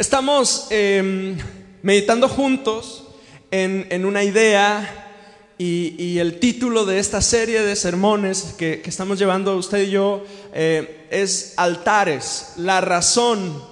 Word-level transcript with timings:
Estamos 0.00 0.68
em, 0.70 1.36
meditando 1.82 2.26
juntos 2.26 3.04
en, 3.50 4.06
una 4.06 4.24
idea 4.24 5.12
y, 5.58 6.16
el 6.16 6.38
título 6.40 6.86
de 6.86 6.98
esta 6.98 7.20
serie 7.20 7.60
de 7.60 7.76
sermones 7.76 8.54
que, 8.56 8.80
estamos 8.86 9.18
llevando 9.18 9.54
usted 9.58 9.82
y 9.82 9.90
yo 9.90 10.24
eh, 10.54 11.06
es 11.10 11.52
altares, 11.58 12.54
la 12.56 12.80
razón 12.80 13.62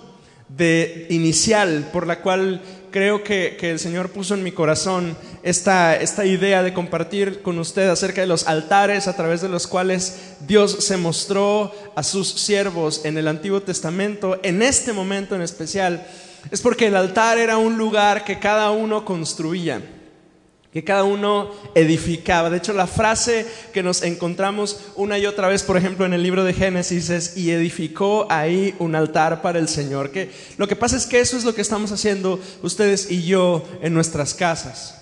de, 0.50 1.06
inicial 1.08 1.88
por 1.94 2.06
la 2.06 2.20
cual 2.20 2.60
creo 2.90 3.24
que, 3.24 3.56
el 3.60 3.78
Señor 3.78 4.10
puso 4.10 4.34
en 4.34 4.42
mi 4.42 4.52
corazón 4.52 5.16
esta, 5.42 5.96
esta 5.96 6.24
idea 6.24 6.62
de 6.62 6.72
compartir 6.72 7.42
con 7.42 7.58
usted 7.58 7.88
acerca 7.88 8.20
de 8.20 8.26
los 8.26 8.46
altares 8.46 9.08
a 9.08 9.16
través 9.16 9.40
de 9.40 9.48
los 9.48 9.66
cuales 9.66 10.34
Dios 10.46 10.84
se 10.84 10.96
mostró 10.96 11.72
a 11.94 12.02
sus 12.02 12.28
siervos 12.28 13.04
en 13.04 13.18
el 13.18 13.28
Antiguo 13.28 13.62
Testamento, 13.62 14.40
en 14.42 14.62
este 14.62 14.92
momento 14.92 15.34
en 15.34 15.42
especial, 15.42 16.06
es 16.50 16.60
porque 16.60 16.86
el 16.86 16.96
altar 16.96 17.38
era 17.38 17.58
un 17.58 17.76
lugar 17.76 18.24
que 18.24 18.38
cada 18.38 18.70
uno 18.70 19.04
construía 19.04 19.82
que 20.78 20.84
cada 20.84 21.02
uno 21.02 21.50
edificaba. 21.74 22.50
De 22.50 22.58
hecho, 22.58 22.72
la 22.72 22.86
frase 22.86 23.44
que 23.72 23.82
nos 23.82 24.02
encontramos 24.02 24.78
una 24.94 25.18
y 25.18 25.26
otra 25.26 25.48
vez, 25.48 25.64
por 25.64 25.76
ejemplo, 25.76 26.06
en 26.06 26.12
el 26.12 26.22
libro 26.22 26.44
de 26.44 26.54
Génesis 26.54 27.10
es, 27.10 27.36
y 27.36 27.50
edificó 27.50 28.28
ahí 28.30 28.76
un 28.78 28.94
altar 28.94 29.42
para 29.42 29.58
el 29.58 29.66
Señor. 29.66 30.12
Que 30.12 30.30
lo 30.56 30.68
que 30.68 30.76
pasa 30.76 30.96
es 30.96 31.06
que 31.06 31.18
eso 31.18 31.36
es 31.36 31.42
lo 31.42 31.52
que 31.52 31.62
estamos 31.62 31.90
haciendo 31.90 32.38
ustedes 32.62 33.10
y 33.10 33.24
yo 33.24 33.68
en 33.82 33.92
nuestras 33.92 34.34
casas. 34.34 34.94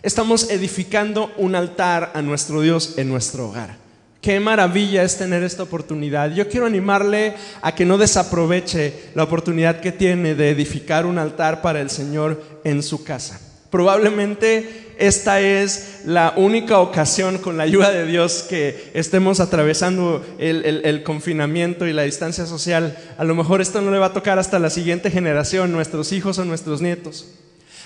Estamos 0.00 0.48
edificando 0.48 1.32
un 1.38 1.56
altar 1.56 2.12
a 2.14 2.22
nuestro 2.22 2.60
Dios 2.60 2.94
en 2.96 3.08
nuestro 3.08 3.48
hogar. 3.48 3.78
Qué 4.20 4.38
maravilla 4.38 5.02
es 5.02 5.18
tener 5.18 5.42
esta 5.42 5.64
oportunidad. 5.64 6.32
Yo 6.32 6.48
quiero 6.48 6.66
animarle 6.66 7.34
a 7.62 7.74
que 7.74 7.84
no 7.84 7.98
desaproveche 7.98 9.10
la 9.16 9.24
oportunidad 9.24 9.80
que 9.80 9.90
tiene 9.90 10.36
de 10.36 10.50
edificar 10.50 11.04
un 11.04 11.18
altar 11.18 11.62
para 11.62 11.80
el 11.80 11.90
Señor 11.90 12.40
en 12.62 12.84
su 12.84 13.02
casa. 13.02 13.40
Probablemente 13.70 14.85
esta 14.98 15.40
es 15.40 16.00
la 16.04 16.32
única 16.36 16.78
ocasión 16.78 17.38
con 17.38 17.56
la 17.56 17.64
ayuda 17.64 17.90
de 17.90 18.06
Dios 18.06 18.44
que 18.48 18.90
estemos 18.94 19.40
atravesando 19.40 20.24
el, 20.38 21.02
confinamiento 21.02 21.86
y 21.86 21.92
la 21.92 22.02
distancia 22.02 22.46
social. 22.46 22.96
A 23.18 23.24
lo 23.24 23.34
mejor 23.34 23.60
esto 23.60 23.82
no 23.82 23.90
le 23.90 23.98
va 23.98 24.06
a 24.06 24.12
tocar 24.12 24.38
hasta 24.38 24.58
la 24.58 24.70
siguiente 24.70 25.10
generación, 25.10 25.72
nuestros 25.72 26.12
hijos 26.12 26.38
o 26.38 26.44
nuestros 26.44 26.80
nietos. 26.80 27.26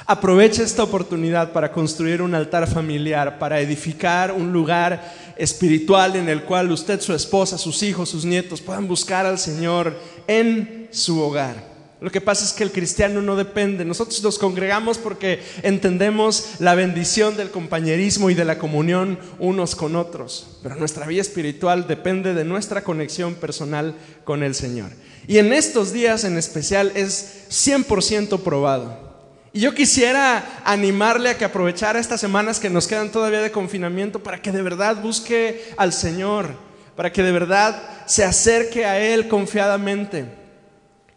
Aproveche 0.06 0.62
esta 0.62 0.82
oportunidad 0.82 1.52
para 1.52 1.72
construir 1.72 2.22
un 2.22 2.34
altar 2.34 2.66
familiar, 2.66 3.38
para 3.38 3.60
edificar 3.60 4.32
un 4.32 4.52
lugar 4.52 5.12
espiritual 5.36 6.16
en 6.16 6.28
el 6.28 6.42
cual 6.44 6.70
usted, 6.70 7.00
su 7.00 7.12
esposa, 7.12 7.58
sus 7.58 7.82
hijos, 7.82 8.08
sus 8.08 8.24
nietos 8.24 8.60
puedan 8.60 8.88
buscar 8.88 9.26
al 9.26 9.38
Señor 9.38 9.96
en 10.26 10.88
su 10.90 11.20
hogar. 11.20 11.69
Lo 12.00 12.10
que 12.10 12.22
pasa 12.22 12.46
es 12.46 12.54
que 12.54 12.64
el 12.64 12.72
cristiano 12.72 13.20
no 13.20 13.36
depende. 13.36 13.84
Nosotros 13.84 14.22
nos 14.22 14.38
congregamos 14.38 14.96
porque 14.96 15.42
entendemos 15.62 16.54
la 16.58 16.74
bendición 16.74 17.36
del 17.36 17.50
compañerismo 17.50 18.30
y 18.30 18.34
de 18.34 18.46
la 18.46 18.58
comunión 18.58 19.18
unos 19.38 19.76
con 19.76 19.96
otros. 19.96 20.58
Pero 20.62 20.76
nuestra 20.76 21.06
vida 21.06 21.20
espiritual 21.20 21.86
depende 21.86 22.32
de 22.32 22.46
nuestra 22.46 22.82
conexión 22.82 23.34
personal 23.34 23.94
con 24.24 24.42
el 24.42 24.54
Señor. 24.54 24.90
Y 25.28 25.36
en 25.36 25.52
estos 25.52 25.92
días 25.92 26.24
en 26.24 26.38
especial 26.38 26.90
es 26.94 27.44
100% 27.50 28.40
probado. 28.40 29.10
Y 29.52 29.60
yo 29.60 29.74
quisiera 29.74 30.62
animarle 30.64 31.28
a 31.28 31.36
que 31.36 31.44
aprovechara 31.44 32.00
estas 32.00 32.20
semanas 32.20 32.60
que 32.60 32.70
nos 32.70 32.86
quedan 32.86 33.12
todavía 33.12 33.42
de 33.42 33.50
confinamiento 33.50 34.22
para 34.22 34.40
que 34.40 34.52
de 34.52 34.62
verdad 34.62 35.02
busque 35.02 35.70
al 35.76 35.92
Señor, 35.92 36.54
para 36.96 37.12
que 37.12 37.22
de 37.22 37.32
verdad 37.32 38.06
se 38.06 38.24
acerque 38.24 38.86
a 38.86 38.98
Él 38.98 39.28
confiadamente 39.28 40.39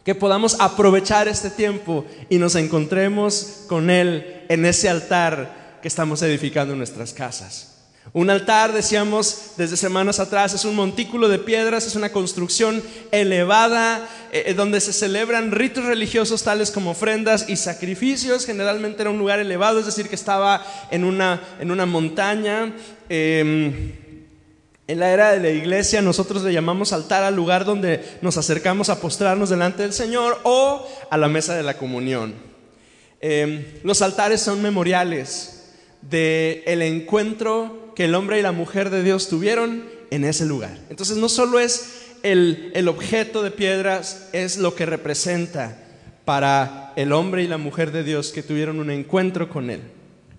que 0.03 0.15
podamos 0.15 0.57
aprovechar 0.59 1.27
este 1.27 1.49
tiempo 1.49 2.05
y 2.29 2.37
nos 2.37 2.55
encontremos 2.55 3.63
con 3.67 3.89
Él 3.89 4.43
en 4.49 4.65
ese 4.65 4.89
altar 4.89 5.79
que 5.81 5.87
estamos 5.87 6.21
edificando 6.21 6.73
en 6.73 6.79
nuestras 6.79 7.13
casas. 7.13 7.69
Un 8.11 8.29
altar, 8.29 8.73
decíamos 8.73 9.53
desde 9.55 9.77
semanas 9.77 10.19
atrás, 10.19 10.53
es 10.53 10.65
un 10.65 10.75
montículo 10.75 11.29
de 11.29 11.39
piedras, 11.39 11.87
es 11.87 11.95
una 11.95 12.11
construcción 12.11 12.83
elevada 13.11 14.07
eh, 14.33 14.43
eh, 14.47 14.53
donde 14.53 14.81
se 14.81 14.91
celebran 14.91 15.51
ritos 15.51 15.85
religiosos 15.85 16.43
tales 16.43 16.69
como 16.69 16.91
ofrendas 16.91 17.47
y 17.47 17.55
sacrificios. 17.55 18.45
Generalmente 18.45 19.01
era 19.01 19.09
un 19.09 19.17
lugar 19.17 19.39
elevado, 19.39 19.79
es 19.79 19.85
decir, 19.85 20.09
que 20.09 20.15
estaba 20.15 20.65
en 20.91 21.05
una, 21.05 21.41
en 21.61 21.71
una 21.71 21.85
montaña. 21.85 22.73
Em, 23.07 24.02
en 24.93 24.99
la 24.99 25.11
era 25.11 25.31
de 25.31 25.39
la 25.39 25.49
iglesia 25.49 26.03
nosotros 26.03 26.43
le 26.43 26.53
llamamos 26.53 26.93
altar 26.93 27.23
al 27.23 27.35
lugar 27.35 27.65
donde 27.65 28.17
nos 28.21 28.37
acercamos 28.37 28.89
a 28.89 29.01
postrarnos 29.01 29.49
delante 29.49 29.81
del 29.81 29.91
Señor 29.91 30.39
o 30.43 30.87
a 31.09 31.17
la 31.17 31.27
mesa 31.27 31.55
de 31.55 31.63
la 31.63 31.77
comunión. 31.77 32.35
Em, 33.19 33.65
los 33.83 34.03
altares 34.03 34.41
son 34.41 34.61
memoriales 34.61 35.71
del 36.01 36.61
el 36.67 36.81
encuentro 36.83 37.91
que 37.95 38.05
el 38.05 38.13
hombre 38.13 38.37
y 38.37 38.43
la 38.43 38.51
mujer 38.51 38.91
de 38.91 39.01
Dios 39.01 39.29
tuvieron 39.29 39.83
en 40.11 40.25
ese 40.25 40.45
lugar. 40.45 40.77
Entonces 40.91 41.17
no 41.17 41.27
solo 41.27 41.59
es 41.59 42.11
el, 42.21 42.71
el 42.75 42.87
objeto 42.87 43.41
de 43.41 43.49
piedras, 43.49 44.29
es 44.31 44.57
lo 44.57 44.75
que 44.75 44.85
representa 44.85 45.75
para 46.23 46.93
el 46.95 47.13
hombre 47.13 47.41
y 47.41 47.47
la 47.47 47.57
mujer 47.57 47.91
de 47.91 48.03
Dios 48.03 48.31
que 48.31 48.43
tuvieron 48.43 48.79
un 48.79 48.91
encuentro 48.91 49.49
con 49.49 49.71
Él. 49.71 49.81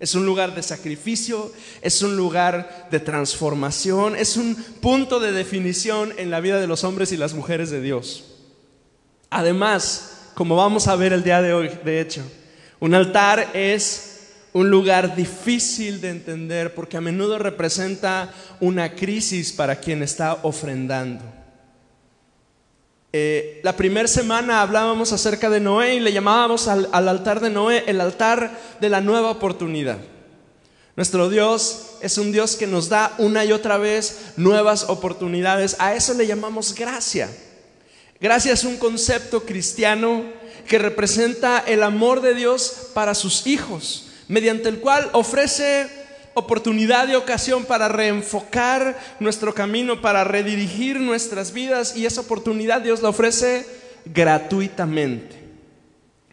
Es 0.04 0.14
un 0.14 0.26
lugar 0.26 0.54
de 0.54 0.62
sacrificio, 0.62 1.50
es 1.80 2.02
un 2.02 2.14
lugar 2.14 2.88
de 2.90 3.00
transformación, 3.00 4.16
es 4.16 4.36
un 4.36 4.54
punto 4.54 5.18
de 5.18 5.32
definición 5.32 6.12
en 6.18 6.30
la 6.30 6.40
vida 6.40 6.60
de 6.60 6.66
los 6.66 6.84
hombres 6.84 7.10
y 7.10 7.16
las 7.16 7.32
mujeres 7.32 7.70
de 7.70 7.80
Dios. 7.80 8.22
Además, 9.30 10.32
como 10.34 10.56
vamos 10.56 10.88
a 10.88 10.96
ver 10.96 11.14
el 11.14 11.24
día 11.24 11.40
de 11.40 11.54
hoy, 11.54 11.70
de 11.86 12.02
hecho, 12.02 12.20
un 12.80 12.92
altar 12.92 13.52
es 13.54 14.26
un 14.52 14.68
lugar 14.68 15.16
difícil 15.16 16.02
de 16.02 16.10
entender 16.10 16.74
porque 16.74 16.98
a 16.98 17.00
menudo 17.00 17.38
representa 17.38 18.30
una 18.60 18.94
crisis 18.94 19.54
para 19.54 19.76
quien 19.76 20.02
está 20.02 20.34
ofrendando. 20.42 21.24
Eh, 23.16 23.60
la 23.62 23.76
primera 23.76 24.08
semana 24.08 24.60
hablábamos 24.60 25.12
acerca 25.12 25.48
de 25.48 25.60
Noé 25.60 25.94
y 25.94 26.00
le 26.00 26.12
llamábamos 26.12 26.66
al, 26.66 26.88
altar 26.92 27.38
de 27.38 27.48
Noé 27.48 27.84
el 27.86 28.00
altar 28.00 28.58
de 28.80 28.88
la 28.88 29.00
nueva 29.00 29.30
oportunidad. 29.30 29.98
Nuestro 30.96 31.30
Dios 31.30 31.90
es 32.00 32.18
un 32.18 32.32
Dios 32.32 32.56
que 32.56 32.66
nos 32.66 32.88
da 32.88 33.14
una 33.18 33.44
y 33.44 33.52
otra 33.52 33.78
vez 33.78 34.32
nuevas 34.36 34.86
oportunidades. 34.88 35.76
A 35.78 35.94
eso 35.94 36.12
le 36.14 36.26
llamamos 36.26 36.74
gracia. 36.74 37.30
Gracia 38.20 38.52
es 38.52 38.64
un 38.64 38.78
concepto 38.78 39.44
cristiano 39.44 40.24
que 40.66 40.80
representa 40.80 41.62
el 41.68 41.84
amor 41.84 42.20
de 42.20 42.34
Dios 42.34 42.88
para 42.94 43.14
sus 43.14 43.46
hijos, 43.46 44.08
mediante 44.26 44.68
el 44.68 44.80
cual 44.80 45.08
ofrece 45.12 45.88
oportunidad 46.34 47.08
y 47.08 47.14
ocasión 47.14 47.64
para 47.64 47.88
reenfocar 47.88 48.98
nuestro 49.20 49.54
camino, 49.54 50.00
para 50.00 50.24
redirigir 50.24 51.00
nuestras 51.00 51.52
vidas 51.52 51.96
y 51.96 52.06
esa 52.06 52.20
oportunidad 52.20 52.82
Dios 52.82 53.00
la 53.02 53.08
ofrece 53.08 53.66
gratuitamente. 54.04 55.42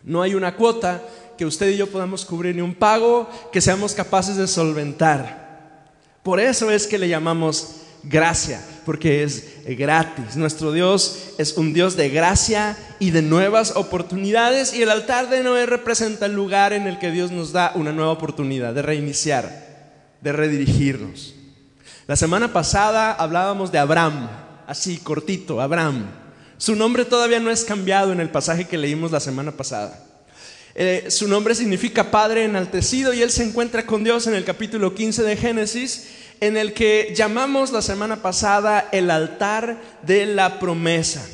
No 0.04 0.22
hay 0.22 0.34
una 0.34 0.56
cuota 0.56 1.02
que 1.38 1.46
usted 1.46 1.70
y 1.70 1.78
yo 1.78 1.90
podamos 1.90 2.26
cubrir 2.26 2.56
ni 2.56 2.62
un 2.62 2.76
pago 2.76 3.30
que 3.52 3.62
seamos 3.62 3.94
capaces 3.94 4.36
de 4.36 4.48
solventar. 4.48 5.90
Por 6.24 6.40
eso 6.40 6.72
es 6.72 6.88
que 6.88 6.98
le 6.98 7.08
llamamos 7.08 7.78
gracia, 8.04 8.62
porque 8.86 9.24
es 9.24 9.46
gratis. 9.66 10.36
Nuestro 10.36 10.72
Dios 10.72 11.34
es 11.38 11.58
un 11.58 11.74
Dios 11.74 11.96
de 11.96 12.10
gracia 12.10 12.78
y 13.00 13.12
de 13.12 13.22
nuevas 13.22 13.76
oportunidades 13.76 14.74
y 14.74 14.82
el 14.82 14.90
altar 14.90 15.30
de 15.30 15.44
Noé 15.44 15.68
representa 15.68 16.26
el 16.26 16.34
lugar 16.34 16.74
en 16.74 16.88
el 16.88 16.98
que 16.98 17.12
Dios 17.12 17.32
nos 17.32 17.52
da 17.52 17.72
una 17.76 17.92
nueva 17.92 18.12
oportunidad 18.12 18.74
de 18.74 18.82
reiniciar 18.82 19.71
de 20.22 20.32
redirigirnos. 20.32 21.36
La 22.08 22.16
semana 22.16 22.54
pasada 22.54 23.12
hablábamos 23.14 23.72
de 23.72 23.80
Abraham, 23.80 24.30
así 24.68 24.98
cortito, 24.98 25.62
Abraham. 25.62 26.06
Su 26.58 26.76
nombre 26.76 27.06
todavía 27.06 27.40
no 27.40 27.52
es 27.52 27.64
cambiado 27.64 28.12
en 28.12 28.20
el 28.20 28.30
pasaje 28.30 28.68
que 28.68 28.78
leímos 28.78 29.12
la 29.12 29.20
semana 29.20 29.52
pasada. 29.52 30.08
Eh, 30.74 31.08
su 31.10 31.28
nombre 31.28 31.54
significa 31.54 32.12
Padre 32.12 32.46
enaltecido 32.46 33.14
y 33.14 33.22
él 33.22 33.32
se 33.32 33.44
encuentra 33.44 33.86
con 33.86 34.04
Dios 34.04 34.28
en 34.28 34.36
el 34.36 34.46
capítulo 34.46 34.96
15 34.96 35.24
de 35.24 35.36
Génesis, 35.36 36.08
en 36.40 36.56
el 36.56 36.74
que 36.74 37.14
llamamos 37.16 37.72
la 37.72 37.82
semana 37.82 38.22
pasada 38.22 38.88
el 38.92 39.12
altar 39.12 39.82
de 40.04 40.26
la 40.26 40.60
promesa. 40.60 41.28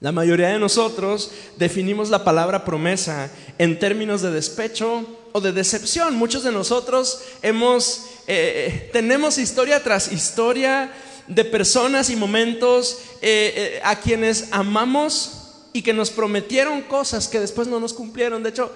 La 0.00 0.12
mayoría 0.12 0.48
de 0.48 0.60
nosotros 0.60 1.32
definimos 1.56 2.08
la 2.08 2.22
palabra 2.22 2.64
promesa 2.64 3.30
en 3.58 3.78
términos 3.80 4.22
de 4.22 4.30
despecho 4.30 5.17
o 5.32 5.40
de 5.40 5.52
decepción. 5.52 6.14
Muchos 6.14 6.42
de 6.42 6.52
nosotros 6.52 7.22
hemos, 7.42 8.06
eh, 8.26 8.86
eh, 8.86 8.90
tenemos 8.92 9.38
historia 9.38 9.82
tras 9.82 10.12
historia 10.12 10.92
de 11.26 11.44
personas 11.44 12.10
y 12.10 12.16
momentos 12.16 12.98
eh, 13.20 13.80
a 13.84 13.96
quienes 13.96 14.48
amamos 14.50 15.32
y 15.72 15.82
que 15.82 15.92
nos 15.92 16.10
prometieron 16.10 16.82
cosas 16.82 17.28
que 17.28 17.40
después 17.40 17.68
no 17.68 17.80
nos 17.80 17.92
cumplieron. 17.92 18.42
De 18.42 18.50
hecho, 18.50 18.72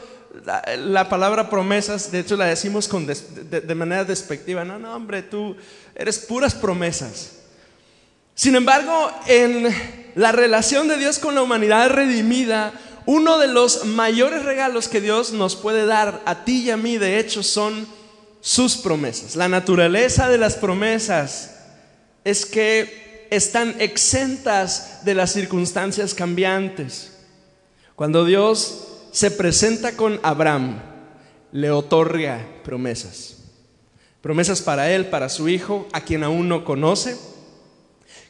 la, 0.76 1.08
palabra 1.08 1.50
promesas, 1.50 2.10
de 2.12 2.20
hecho 2.20 2.36
la 2.36 2.46
decimos 2.46 2.88
con 2.88 3.06
de, 3.06 3.14
de 3.60 3.74
manera 3.74 4.04
despectiva. 4.04 4.64
No, 4.64 4.78
no, 4.78 4.94
hombre, 4.94 5.22
tú 5.22 5.56
eres 5.94 6.18
puras 6.18 6.54
promesas. 6.54 7.38
Sin 8.34 8.56
embargo, 8.56 9.10
en 9.26 9.68
la 10.14 10.32
relación 10.32 10.88
de 10.88 10.96
Dios 10.96 11.18
con 11.18 11.34
la 11.34 11.42
humanidad 11.42 11.90
redimida, 11.90 12.72
uno 13.06 13.38
de 13.38 13.48
los 13.48 13.84
mayores 13.84 14.44
regalos 14.44 14.88
que 14.88 15.00
Dios 15.00 15.32
nos 15.32 15.56
puede 15.56 15.86
dar 15.86 16.22
a 16.24 16.44
ti 16.44 16.62
y 16.62 16.70
a 16.70 16.76
mí, 16.76 16.98
de 16.98 17.18
hecho, 17.18 17.42
son 17.42 17.86
sus 18.40 18.76
promesas. 18.76 19.36
La 19.36 19.48
naturaleza 19.48 20.28
de 20.28 20.38
las 20.38 20.56
promesas 20.56 21.56
es 22.24 22.46
que 22.46 23.26
están 23.30 23.76
exentas 23.78 25.04
de 25.04 25.14
las 25.14 25.32
circunstancias 25.32 26.14
cambiantes. 26.14 27.12
Cuando 27.94 28.24
Dios 28.24 28.88
se 29.12 29.30
presenta 29.30 29.96
con 29.96 30.20
Abraham, 30.22 30.80
le 31.52 31.70
otorga 31.70 32.46
promesas. 32.64 33.38
Promesas 34.20 34.62
para 34.62 34.90
él, 34.90 35.06
para 35.06 35.28
su 35.28 35.48
hijo, 35.48 35.86
a 35.92 36.02
quien 36.02 36.22
aún 36.22 36.48
no 36.48 36.64
conoce, 36.64 37.16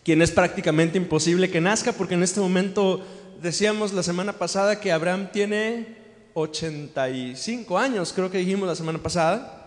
quien 0.05 0.23
es 0.23 0.31
prácticamente 0.31 0.99
imposible 0.99 1.51
que 1.51 1.61
nazca, 1.61 1.93
porque 1.93 2.15
en 2.15 2.23
este 2.23 2.41
momento 2.41 3.05
decíamos 3.43 3.93
la 3.93 4.03
semana 4.03 4.33
pasada 4.33 4.81
que 4.81 4.93
Abraham 4.93 5.29
tiene 5.33 5.97
85 6.35 7.79
años, 7.79 8.13
creo 8.15 8.31
que 8.31 8.39
dijimos 8.39 8.69
la 8.69 8.77
semana 8.77 8.99
pasada. 8.99 9.59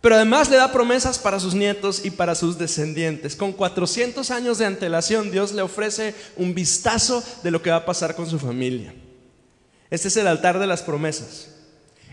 Pero 0.00 0.14
además 0.14 0.48
le 0.48 0.56
da 0.56 0.72
promesas 0.72 1.18
para 1.18 1.38
sus 1.38 1.54
nietos 1.54 2.04
y 2.04 2.10
para 2.10 2.34
sus 2.34 2.56
descendientes. 2.56 3.36
Con 3.36 3.52
400 3.52 4.30
años 4.30 4.56
de 4.56 4.64
antelación, 4.64 5.30
Dios 5.30 5.52
le 5.52 5.60
ofrece 5.60 6.14
un 6.36 6.54
vistazo 6.54 7.22
de 7.42 7.50
lo 7.50 7.60
que 7.60 7.70
va 7.70 7.76
a 7.76 7.84
pasar 7.84 8.14
con 8.14 8.28
su 8.28 8.38
familia. 8.38 8.94
Este 9.90 10.08
es 10.08 10.16
el 10.16 10.26
altar 10.26 10.58
de 10.58 10.66
las 10.66 10.82
promesas. 10.82 11.48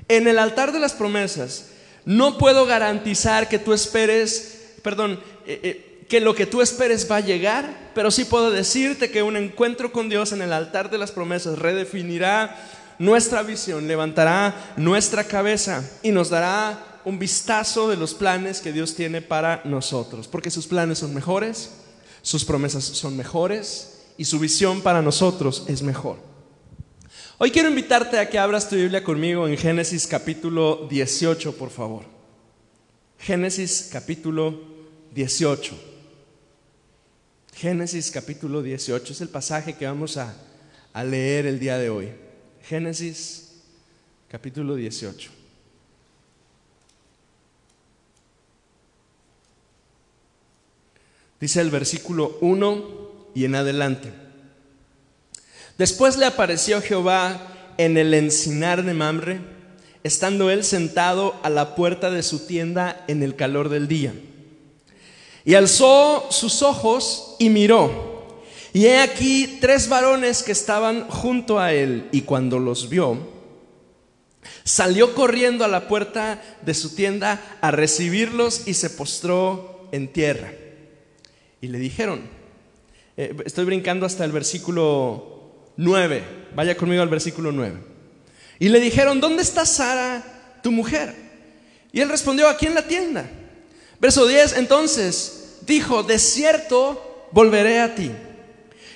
En 0.09 0.27
el 0.27 0.37
altar 0.37 0.73
de 0.73 0.79
las 0.79 0.93
promesas, 0.93 1.67
no 2.03 2.37
puedo 2.37 2.65
garantizar 2.65 3.47
que 3.47 3.59
tú 3.59 3.73
esperes, 3.73 4.73
perdón, 4.81 5.21
eh, 5.45 5.59
eh, 5.63 5.86
que 6.07 6.21
lo 6.21 6.35
que 6.35 6.45
tú 6.45 6.61
esperes 6.61 7.09
va 7.09 7.17
a 7.17 7.21
llegar, 7.21 7.91
pero 7.93 8.11
sí 8.11 8.25
puedo 8.25 8.49
decirte 8.51 9.11
que 9.11 9.23
un 9.23 9.35
encuentro 9.35 9.91
con 9.91 10.09
Dios 10.09 10.31
en 10.31 10.41
el 10.41 10.53
altar 10.53 10.89
de 10.89 10.97
las 10.97 11.11
promesas 11.11 11.59
redefinirá 11.59 12.55
nuestra 12.97 13.43
visión, 13.43 13.87
levantará 13.87 14.73
nuestra 14.77 15.25
cabeza 15.25 15.87
y 16.01 16.11
nos 16.11 16.29
dará 16.29 17.01
un 17.03 17.19
vistazo 17.19 17.89
de 17.89 17.97
los 17.97 18.13
planes 18.13 18.61
que 18.61 18.73
Dios 18.73 18.95
tiene 18.95 19.21
para 19.21 19.61
nosotros, 19.65 20.27
porque 20.27 20.49
sus 20.49 20.67
planes 20.67 20.99
son 20.99 21.13
mejores, 21.13 21.71
sus 22.21 22.45
promesas 22.45 22.83
son 22.83 23.15
mejores 23.15 24.05
y 24.17 24.25
su 24.25 24.39
visión 24.39 24.81
para 24.81 25.01
nosotros 25.01 25.65
es 25.67 25.81
mejor. 25.81 26.17
Hoy 27.37 27.51
quiero 27.51 27.69
invitarte 27.69 28.17
a 28.17 28.29
que 28.29 28.39
abras 28.39 28.67
tu 28.67 28.75
Biblia 28.75 29.03
conmigo 29.03 29.47
en 29.47 29.57
Génesis 29.57 30.07
capítulo 30.07 30.87
18, 30.89 31.55
por 31.55 31.69
favor. 31.69 32.03
Génesis 33.19 33.89
capítulo 33.91 34.59
18. 35.13 35.96
Génesis 37.57 38.11
capítulo 38.11 38.61
18 38.61 39.13
es 39.13 39.21
el 39.21 39.29
pasaje 39.29 39.73
que 39.73 39.87
vamos 39.87 40.17
a, 40.17 40.31
leer 41.03 41.47
el 41.47 41.59
día 41.59 41.79
de 41.79 41.89
hoy. 41.89 42.09
Génesis 42.61 43.63
capítulo 44.29 44.75
18. 44.75 45.31
Dice 51.39 51.61
el 51.61 51.71
versículo 51.71 52.37
1 52.41 53.31
y 53.33 53.45
en 53.45 53.55
adelante. 53.55 54.13
Después 55.79 56.15
le 56.17 56.27
apareció 56.27 56.79
Jehová 56.79 57.73
en 57.79 57.97
el 57.97 58.13
encinar 58.13 58.83
de 58.83 58.93
Mamre, 58.93 59.41
estando 60.03 60.51
él 60.51 60.63
sentado 60.63 61.39
a 61.41 61.49
la 61.49 61.73
puerta 61.73 62.11
de 62.11 62.21
su 62.21 62.45
tienda 62.45 63.03
en 63.07 63.23
el 63.23 63.35
calor 63.35 63.69
del 63.69 63.87
día. 63.87 64.13
Y 65.47 65.55
alzó 65.55 66.27
sus 66.29 66.61
ojos 66.61 67.37
y 67.39 67.49
miró. 67.49 68.35
Y 68.73 68.85
he 68.87 68.99
aquí 68.99 69.59
tres 69.61 69.87
varones 69.87 70.43
que 70.43 70.51
estaban 70.51 71.07
junto 71.07 71.57
a 71.57 71.71
él. 71.71 72.09
Y 72.11 72.23
cuando 72.23 72.59
los 72.59 72.89
vio, 72.89 73.17
salió 74.65 75.15
corriendo 75.15 75.63
a 75.63 75.69
la 75.69 75.87
puerta 75.87 76.43
de 76.63 76.73
su 76.73 76.95
tienda 76.95 77.41
a 77.61 77.71
recibirlos 77.71 78.67
y 78.67 78.73
se 78.73 78.89
postró 78.89 79.87
en 79.93 80.11
tierra. 80.11 80.51
Y 81.61 81.69
le 81.69 81.79
dijeron, 81.79 82.23
eh, 83.15 83.33
estoy 83.45 83.63
brincando 83.63 84.05
hasta 84.05 84.25
el 84.25 84.33
versículo 84.33 85.71
9, 85.77 86.23
vaya 86.55 86.75
conmigo 86.75 87.01
al 87.01 87.07
versículo 87.07 87.53
9. 87.53 87.77
Y 88.59 88.67
le 88.67 88.81
dijeron, 88.81 89.21
¿dónde 89.21 89.43
está 89.43 89.65
Sara, 89.65 90.59
tu 90.61 90.73
mujer? 90.73 91.15
Y 91.93 92.01
él 92.01 92.09
respondió, 92.09 92.49
aquí 92.49 92.65
en 92.65 92.75
la 92.75 92.85
tienda. 92.85 93.29
Verso 93.99 94.27
10, 94.27 94.57
entonces 94.57 95.36
dijo, 95.67 96.01
de 96.01 96.17
cierto 96.17 97.27
volveré 97.31 97.79
a 97.79 97.93
ti. 97.93 98.11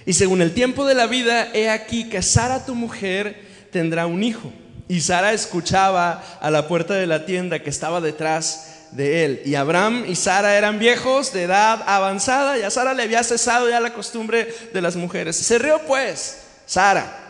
Y 0.06 0.14
según 0.14 0.42
el 0.42 0.54
tiempo 0.54 0.86
de 0.86 0.96
la 0.96 1.06
vida, 1.06 1.52
he 1.54 1.70
aquí 1.70 2.10
que 2.10 2.24
Sara 2.24 2.66
tu 2.66 2.74
mujer 2.74 3.40
tendrá 3.72 4.08
un 4.08 4.24
hijo. 4.24 4.52
Y 4.88 5.02
Sara 5.02 5.34
escuchaba 5.34 6.24
a 6.42 6.50
la 6.50 6.68
puerta 6.68 6.96
de 6.96 7.06
la 7.06 7.26
tienda 7.26 7.62
que 7.62 7.70
estaba 7.70 8.02
detrás 8.02 8.88
de 8.92 9.26
él. 9.26 9.42
Y 9.46 9.56
Abraham 9.56 10.06
y 10.08 10.16
Sara 10.16 10.58
eran 10.58 10.80
viejos 10.80 11.32
de 11.34 11.44
edad 11.44 11.84
avanzada 11.86 12.58
y 12.58 12.64
a 12.64 12.70
Sara 12.70 12.94
le 12.94 13.04
había 13.04 13.24
cesado 13.24 13.70
ya 13.70 13.80
la 13.80 13.94
costumbre 13.94 14.54
de 14.74 14.82
las 14.82 14.96
mujeres. 14.96 15.36
Se 15.36 15.60
rió 15.60 15.80
pues 15.86 16.40
Sara 16.66 17.22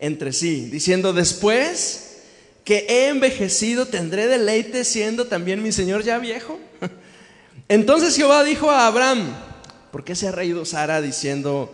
entre 0.00 0.32
sí, 0.32 0.70
diciendo, 0.70 1.12
después 1.12 2.06
que 2.64 2.86
he 2.88 3.08
envejecido, 3.08 3.86
tendré 3.86 4.26
deleite 4.26 4.84
siendo 4.84 5.26
también 5.26 5.62
mi 5.62 5.72
Señor 5.72 6.02
ya 6.02 6.18
viejo. 6.18 6.58
Entonces 7.70 8.16
Jehová 8.16 8.42
dijo 8.42 8.68
a 8.68 8.88
Abraham, 8.88 9.32
¿por 9.92 10.02
qué 10.02 10.16
se 10.16 10.26
ha 10.26 10.32
reído 10.32 10.64
Sara 10.64 11.00
diciendo, 11.00 11.72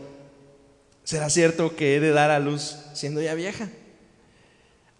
¿será 1.04 1.30
cierto 1.30 1.74
que 1.74 1.96
he 1.96 2.00
de 2.00 2.10
dar 2.10 2.30
a 2.30 2.38
luz 2.38 2.76
siendo 2.92 3.22
ya 3.22 3.32
vieja? 3.32 3.70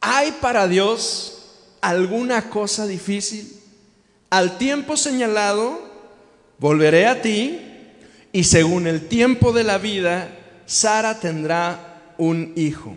¿Hay 0.00 0.32
para 0.40 0.66
Dios 0.66 1.50
alguna 1.82 2.48
cosa 2.48 2.86
difícil? 2.86 3.60
Al 4.30 4.56
tiempo 4.56 4.96
señalado, 4.96 5.82
volveré 6.56 7.06
a 7.06 7.20
ti 7.20 7.60
y 8.32 8.44
según 8.44 8.86
el 8.86 9.06
tiempo 9.06 9.52
de 9.52 9.64
la 9.64 9.76
vida, 9.76 10.30
Sara 10.64 11.20
tendrá 11.20 12.14
un 12.16 12.54
hijo. 12.56 12.96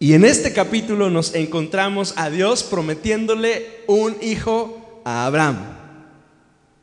Y 0.00 0.14
en 0.14 0.24
este 0.24 0.52
capítulo 0.52 1.10
nos 1.10 1.32
encontramos 1.36 2.14
a 2.16 2.28
Dios 2.28 2.64
prometiéndole 2.64 3.84
un 3.86 4.16
hijo 4.20 5.00
a 5.04 5.26
Abraham. 5.26 5.85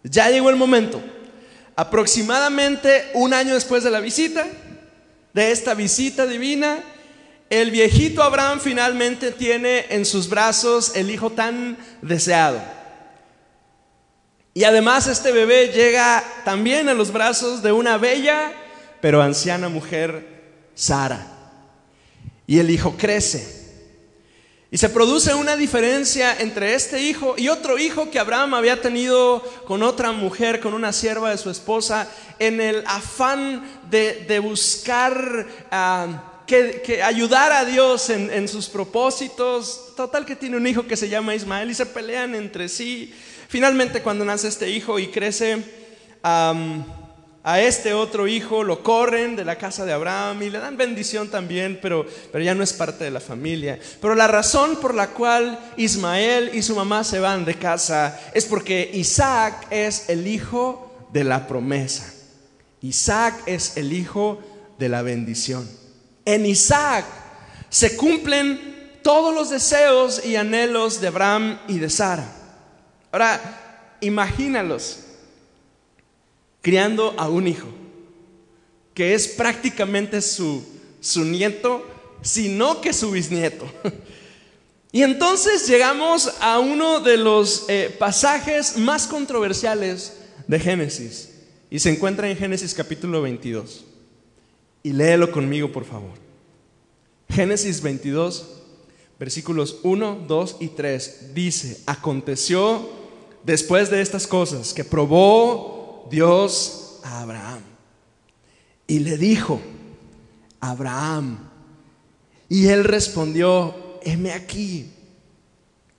Ya 0.03 0.29
llegó 0.29 0.49
el 0.49 0.55
momento. 0.55 1.01
Aproximadamente 1.75 3.09
un 3.13 3.33
año 3.33 3.53
después 3.53 3.83
de 3.83 3.91
la 3.91 3.99
visita, 3.99 4.45
de 5.33 5.51
esta 5.51 5.73
visita 5.73 6.25
divina, 6.25 6.79
el 7.49 7.71
viejito 7.71 8.21
Abraham 8.21 8.59
finalmente 8.59 9.31
tiene 9.31 9.85
en 9.89 10.05
sus 10.05 10.29
brazos 10.29 10.95
el 10.95 11.09
hijo 11.09 11.31
tan 11.31 11.77
deseado. 12.01 12.61
Y 14.53 14.65
además 14.65 15.07
este 15.07 15.31
bebé 15.31 15.69
llega 15.69 16.23
también 16.45 16.89
a 16.89 16.93
los 16.93 17.11
brazos 17.11 17.63
de 17.63 17.71
una 17.71 17.97
bella 17.97 18.53
pero 19.03 19.21
anciana 19.21 19.67
mujer, 19.67 20.25
Sara. 20.75 21.27
Y 22.47 22.59
el 22.59 22.69
hijo 22.69 22.95
crece. 22.97 23.62
Y 24.73 24.79
se 24.79 24.89
produce 24.89 25.35
una 25.35 25.55
diferencia 25.55 26.35
entre 26.39 26.73
este 26.73 26.99
hijo 26.99 27.35
y 27.37 27.47
otro 27.47 27.77
hijo 27.77 28.09
que 28.09 28.17
Abraham 28.17 28.55
había 28.55 28.81
tenido 28.81 29.43
con 29.67 29.83
otra 29.83 30.11
mujer, 30.13 30.59
con 30.59 30.73
una 30.73 30.91
sierva 30.91 31.29
de 31.29 31.37
su 31.37 31.51
esposa, 31.51 32.09
en 32.39 32.59
el 32.59 32.83
afán 32.87 33.63
de, 33.91 34.39
buscar 34.39 35.45
ah, 35.69 36.41
que, 36.47 37.03
ayudar 37.03 37.51
a 37.51 37.65
Dios 37.65 38.09
en, 38.09 38.47
sus 38.47 38.67
propósitos. 38.67 39.93
Total 39.95 40.25
que 40.25 40.35
tiene 40.35 40.57
un 40.57 40.65
hijo 40.65 40.87
que 40.87 40.97
se 40.97 41.07
llama 41.07 41.35
Ismael 41.35 41.69
y 41.69 41.75
se 41.75 41.85
pelean 41.85 42.33
entre 42.33 42.67
sí. 42.67 43.13
Finalmente 43.49 44.01
cuando 44.01 44.25
nace 44.25 44.47
este 44.47 44.71
hijo 44.71 44.97
y 44.97 45.09
crece 45.09 45.63
a 47.45 47.59
este 47.59 47.93
otro 47.93 48.25
hijo 48.25 48.63
lo 48.63 48.81
corren 48.83 49.35
de 49.35 49.43
la 49.43 49.57
casa 49.57 49.83
de 49.85 49.91
Abraham 49.91 50.41
y 50.43 50.49
le 50.49 50.59
dan 50.59 50.77
bendición 50.77 51.27
también, 51.29 51.77
pero, 51.81 52.05
pero 52.31 52.41
ya 52.41 52.55
no 52.55 52.63
es 52.63 52.71
parte 52.71 53.03
de 53.03 53.11
la 53.11 53.19
familia. 53.19 53.77
Pero 53.99 54.15
la 54.15 54.27
razón 54.27 54.77
por 54.77 54.95
la 54.95 55.09
cual 55.09 55.59
Ismael 55.75 56.51
y 56.53 56.61
su 56.61 56.73
mamá 56.73 57.03
se 57.03 57.19
van 57.19 57.43
de 57.43 57.55
casa 57.55 58.17
es 58.33 58.45
porque 58.45 58.89
Isaac 58.93 59.67
es 59.69 60.09
el 60.09 60.25
hijo 60.25 61.09
de 61.11 61.25
la 61.25 61.45
promesa. 61.45 62.13
Isaac 62.81 63.35
es 63.45 63.75
el 63.75 63.91
hijo 63.91 64.41
de 64.79 64.87
la 64.87 65.01
bendición. 65.01 65.69
En 66.23 66.45
Isaac 66.45 67.03
se 67.69 67.97
cumplen 67.97 68.99
todos 69.03 69.35
los 69.35 69.49
deseos 69.49 70.25
y 70.25 70.37
anhelos 70.37 71.01
de 71.01 71.07
Abraham 71.07 71.59
y 71.67 71.79
de 71.79 71.89
Sara. 71.89 72.25
Ahora, 73.11 73.97
imagínalos 73.99 74.99
criando 76.63 77.13
a 77.17 77.29
un 77.29 77.47
hijo, 77.47 77.67
que 78.95 79.13
es 79.13 79.27
prácticamente 79.27 80.21
su, 80.21 80.63
su 80.99 81.23
nieto, 81.25 81.85
sino 82.23 82.81
que 82.81 82.91
su 82.91 83.11
bisnieto. 83.11 83.71
Y 84.95 85.01
entonces 85.01 85.67
llegamos 85.67 86.35
a 86.39 86.59
uno 86.59 86.99
de 86.99 87.17
los 87.17 87.65
eh, 87.67 87.89
pasajes 87.97 88.77
más 88.77 89.07
controversiales 89.07 90.19
de 90.47 90.59
Génesis, 90.59 91.29
y 91.71 91.79
se 91.79 91.89
encuentra 91.89 92.29
en 92.29 92.37
Génesis 92.37 92.75
capítulo 92.75 93.23
22. 93.23 93.85
Y 94.83 94.93
léelo 94.93 95.31
conmigo, 95.31 95.71
por 95.71 95.85
favor. 95.85 96.11
Génesis 97.27 97.81
22, 97.81 98.45
versículos 99.19 99.79
1, 99.81 100.25
2 100.27 100.57
y 100.59 100.67
3 100.67 101.33
dice, 101.33 101.81
aconteció 101.87 102.87
después 103.43 103.89
de 103.89 103.99
estas 103.99 104.27
cosas 104.27 104.75
que 104.75 104.83
probó 104.83 105.72
Dios 106.09 106.99
a 107.03 107.21
Abraham. 107.21 107.61
Y 108.87 108.99
le 108.99 109.17
dijo, 109.17 109.61
Abraham, 110.59 111.39
y 112.49 112.67
él 112.67 112.83
respondió, 112.83 113.75
heme 114.03 114.31
aquí, 114.31 114.91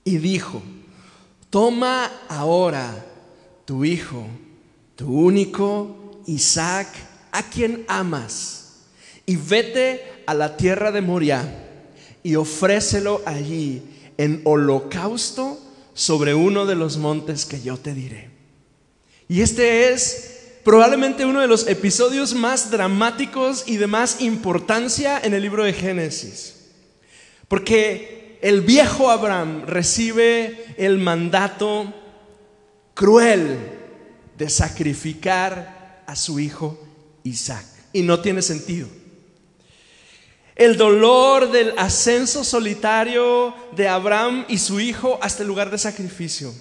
y 0.04 0.18
dijo, 0.18 0.62
toma 1.50 2.10
ahora 2.28 3.04
tu 3.64 3.84
hijo, 3.84 4.26
tu 4.96 5.12
único 5.12 6.22
Isaac, 6.26 6.88
a 7.32 7.42
quien 7.42 7.84
amas, 7.88 8.84
y 9.26 9.36
vete 9.36 10.22
a 10.26 10.34
la 10.34 10.56
tierra 10.56 10.92
de 10.92 11.00
Moria 11.00 11.64
y 12.22 12.36
ofrécelo 12.36 13.22
allí 13.26 13.82
en 14.16 14.40
holocausto 14.44 15.58
sobre 15.92 16.34
uno 16.34 16.66
de 16.66 16.74
los 16.74 16.96
montes 16.96 17.44
que 17.44 17.60
yo 17.60 17.76
te 17.76 17.94
diré. 17.94 18.33
Y 19.28 19.40
este 19.40 19.92
es 19.92 20.34
probablemente 20.64 21.24
uno 21.24 21.40
de 21.40 21.46
los 21.46 21.66
episodios 21.66 22.34
más 22.34 22.70
dramáticos 22.70 23.64
y 23.66 23.76
de 23.76 23.86
más 23.86 24.20
importancia 24.20 25.20
en 25.22 25.34
el 25.34 25.42
libro 25.42 25.64
de 25.64 25.72
Génesis. 25.72 26.54
Porque 27.48 28.38
el 28.42 28.62
viejo 28.62 29.10
Abraham 29.10 29.64
recibe 29.66 30.64
el 30.76 30.98
mandato 30.98 31.92
cruel 32.94 33.58
de 34.36 34.50
sacrificar 34.50 36.02
a 36.06 36.16
su 36.16 36.40
hijo 36.40 36.78
Isaac. 37.22 37.64
Y 37.92 38.02
no 38.02 38.20
tiene 38.20 38.42
sentido. 38.42 38.88
El 40.56 40.76
dolor 40.76 41.50
del 41.50 41.74
ascenso 41.78 42.44
solitario 42.44 43.54
de 43.74 43.88
Abraham 43.88 44.44
y 44.48 44.58
su 44.58 44.80
hijo 44.80 45.18
hasta 45.20 45.42
el 45.42 45.48
lugar 45.48 45.70
de 45.70 45.78
sacrificio. 45.78 46.52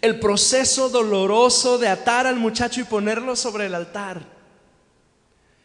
El 0.00 0.20
proceso 0.20 0.88
doloroso 0.88 1.78
de 1.78 1.88
atar 1.88 2.26
al 2.26 2.36
muchacho 2.36 2.80
y 2.80 2.84
ponerlo 2.84 3.36
sobre 3.36 3.66
el 3.66 3.74
altar. 3.74 4.22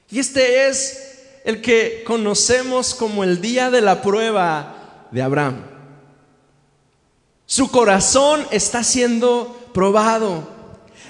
Y 0.09 0.19
este 0.19 0.67
es 0.67 1.13
el 1.43 1.61
que 1.61 2.03
conocemos 2.05 2.93
como 2.95 3.23
el 3.23 3.41
día 3.41 3.69
de 3.69 3.81
la 3.81 4.01
prueba 4.01 5.07
de 5.11 5.21
Abraham. 5.21 5.63
Su 7.45 7.69
corazón 7.69 8.45
está 8.51 8.83
siendo 8.83 9.69
probado. 9.73 10.47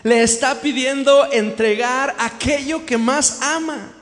Le 0.04 0.24
está 0.24 0.62
pidiendo 0.62 1.32
entregar 1.32 2.16
aquello 2.20 2.86
que 2.86 2.98
más 2.98 3.42
ama. 3.42 3.94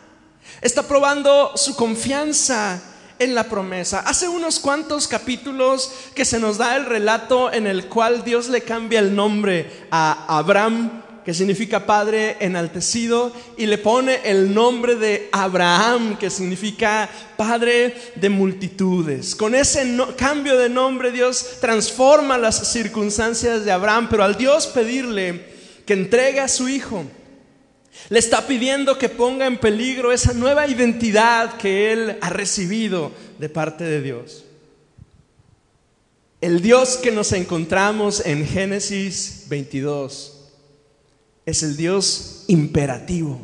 Está 0.62 0.84
probando 0.84 1.56
su 1.56 1.76
confianza 1.76 2.82
en 3.22 3.36
la 3.36 3.44
promesa. 3.44 4.00
Hace 4.00 4.28
unos 4.28 4.60
cuantos 4.60 5.08
capítulos 5.08 5.92
que 6.16 6.26
se 6.26 6.40
nos 6.40 6.58
da 6.58 6.76
el 6.76 6.88
relato 6.88 7.54
en 7.54 7.68
el 7.68 7.86
cual 7.86 8.24
Dios 8.24 8.50
le 8.50 8.62
cambia 8.62 9.00
el 9.00 9.16
nombre 9.16 9.86
a 9.92 10.26
Abraham, 10.40 11.04
que 11.24 11.36
significa 11.36 11.86
padre 11.86 12.38
enaltecido, 12.40 13.32
y 13.58 13.68
le 13.68 13.78
pone 13.78 14.22
el 14.24 14.52
nombre 14.56 14.96
de 14.96 15.30
Abraham, 15.32 16.18
que 16.18 16.32
significa 16.32 17.08
padre 17.38 17.96
de 18.16 18.30
multitudes. 18.30 19.36
Con 19.36 19.54
ese 19.54 19.86
cambio 20.18 20.58
de 20.58 20.70
nombre 20.70 21.12
Dios 21.12 21.60
transforma 21.62 22.40
las 22.40 22.72
circunstancias 22.72 23.64
de 23.64 23.72
Abraham, 23.72 24.08
pero 24.10 24.24
al 24.24 24.36
Dios 24.36 24.66
pedirle 24.66 25.46
que 25.86 25.94
entregue 25.94 26.40
a 26.40 26.48
su 26.48 26.68
hijo, 26.68 27.06
le 28.10 28.20
está 28.20 28.48
pidiendo 28.48 28.98
que 28.98 29.10
ponga 29.10 29.46
en 29.46 29.58
peligro 29.58 30.12
esa 30.12 30.34
nueva 30.34 30.68
identidad 30.68 31.58
que 31.58 31.92
él 31.92 32.18
ha 32.22 32.30
recibido 32.30 33.12
de 33.38 33.50
parte 33.50 33.84
de 33.84 34.02
Dios. 34.02 34.46
El 36.40 36.62
Dios 36.62 36.98
que 36.98 37.12
nos 37.12 37.32
encontramos 37.34 38.26
en 38.26 38.48
Génesis 38.48 39.46
22 39.48 40.40
es 41.46 41.64
el 41.64 41.78
Dios 41.78 42.46
imperativo, 42.48 43.40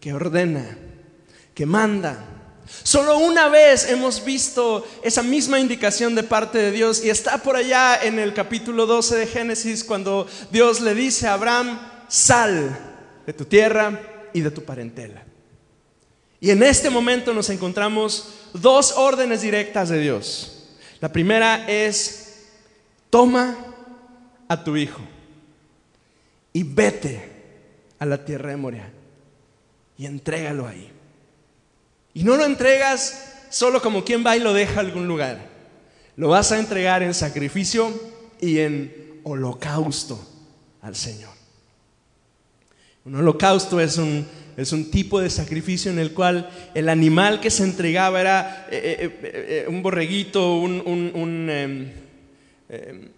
que 0.00 0.14
ordena, 0.14 0.78
que 1.54 1.66
manda. 1.66 2.24
Solo 2.82 3.18
una 3.18 3.48
vez 3.48 3.90
hemos 3.90 4.24
visto 4.24 4.86
esa 5.02 5.22
misma 5.22 5.60
indicación 5.60 6.14
de 6.14 6.22
parte 6.22 6.58
de 6.58 6.70
Dios 6.72 7.04
y 7.04 7.10
está 7.10 7.38
por 7.38 7.56
allá 7.56 8.02
en 8.02 8.18
el 8.18 8.32
capítulo 8.32 8.86
12 8.86 9.16
de 9.16 9.26
Génesis 9.26 9.84
cuando 9.84 10.26
Dios 10.50 10.80
le 10.80 10.94
dice 10.94 11.26
a 11.26 11.34
Abraham, 11.34 11.78
sal 12.08 12.93
de 13.26 13.32
tu 13.32 13.44
tierra 13.44 14.00
y 14.32 14.40
de 14.40 14.50
tu 14.50 14.64
parentela. 14.64 15.24
Y 16.40 16.50
en 16.50 16.62
este 16.62 16.90
momento 16.90 17.32
nos 17.32 17.48
encontramos 17.50 18.34
dos 18.52 18.92
órdenes 18.96 19.42
directas 19.42 19.88
de 19.88 20.00
Dios. 20.00 20.68
La 21.00 21.10
primera 21.10 21.68
es, 21.68 22.48
toma 23.10 23.56
a 24.48 24.62
tu 24.62 24.76
hijo 24.76 25.00
y 26.52 26.62
vete 26.62 27.32
a 27.98 28.06
la 28.06 28.24
tierra 28.24 28.50
de 28.50 28.56
Moria 28.56 28.90
y 29.96 30.06
entrégalo 30.06 30.66
ahí. 30.66 30.90
Y 32.12 32.24
no 32.24 32.36
lo 32.36 32.44
entregas 32.44 33.46
solo 33.50 33.80
como 33.80 34.04
quien 34.04 34.24
va 34.24 34.36
y 34.36 34.40
lo 34.40 34.52
deja 34.52 34.76
a 34.76 34.80
algún 34.80 35.08
lugar. 35.08 35.48
Lo 36.16 36.28
vas 36.28 36.52
a 36.52 36.58
entregar 36.58 37.02
en 37.02 37.14
sacrificio 37.14 37.92
y 38.40 38.58
en 38.60 39.20
holocausto 39.24 40.20
al 40.82 40.94
Señor. 40.94 41.33
Un 43.04 43.16
holocausto 43.16 43.80
es 43.80 43.98
un, 43.98 44.24
es 44.56 44.72
un 44.72 44.90
tipo 44.90 45.20
de 45.20 45.28
sacrificio 45.28 45.90
en 45.90 45.98
el 45.98 46.12
cual 46.12 46.48
el 46.74 46.88
animal 46.88 47.38
que 47.38 47.50
se 47.50 47.64
entregaba 47.64 48.18
era 48.18 48.66
eh, 48.70 48.96
eh, 48.98 49.20
eh, 49.22 49.66
un 49.68 49.82
borreguito, 49.82 50.56
un, 50.56 50.82
un, 50.86 51.50
em, 51.50 51.92
em, 52.70 53.08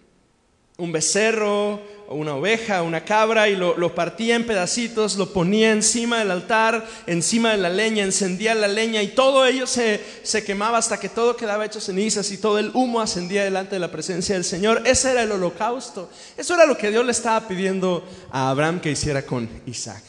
un 0.78 0.92
becerro, 0.92 1.80
una 2.08 2.34
oveja, 2.34 2.82
una 2.82 3.04
cabra, 3.04 3.48
y 3.48 3.56
lo, 3.56 3.94
partía 3.94 4.36
en 4.36 4.46
pedacitos, 4.46 5.16
lo 5.16 5.32
ponía 5.32 5.72
encima 5.72 6.18
del 6.18 6.30
altar, 6.30 6.86
encima 7.06 7.52
de 7.52 7.56
la 7.56 7.70
leña, 7.70 8.04
encendía 8.04 8.54
la 8.54 8.68
leña, 8.68 9.02
y 9.02 9.08
todo 9.08 9.46
ello 9.46 9.66
se, 9.66 10.00
se 10.22 10.44
quemaba 10.44 10.78
hasta 10.78 11.00
que 11.00 11.08
todo 11.08 11.36
quedaba 11.36 11.64
hecho 11.64 11.80
cenizas 11.80 12.30
y 12.30 12.38
todo 12.38 12.58
el 12.58 12.70
humo 12.74 13.00
ascendía 13.00 13.44
delante 13.44 13.76
de 13.76 13.80
la 13.80 13.90
presencia 13.90 14.34
del 14.34 14.44
Señor. 14.44 14.82
Ese 14.84 15.12
era 15.12 15.22
el 15.22 15.32
holocausto. 15.32 16.10
Eso 16.36 16.54
era 16.54 16.66
lo 16.66 16.76
que 16.76 16.90
Dios 16.90 17.04
le 17.04 17.12
estaba 17.12 17.48
pidiendo 17.48 18.04
a 18.30 18.50
Abraham 18.50 18.80
que 18.80 18.90
hiciera 18.90 19.22
con 19.22 19.48
Isaac. 19.66 20.02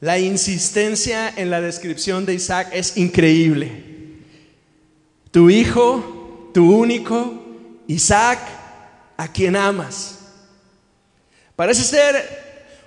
La 0.00 0.18
insistencia 0.18 1.32
en 1.36 1.50
la 1.50 1.60
descripción 1.60 2.26
de 2.26 2.34
Isaac 2.34 2.70
es 2.72 2.96
increíble. 2.96 3.92
Tu 5.30 5.48
hijo, 5.48 6.50
tu 6.52 6.76
único, 6.76 7.40
Isaac, 7.86 8.40
a 9.16 9.28
quien 9.28 9.56
amas. 9.56 10.18
Parece 11.56 11.84
ser 11.84 12.42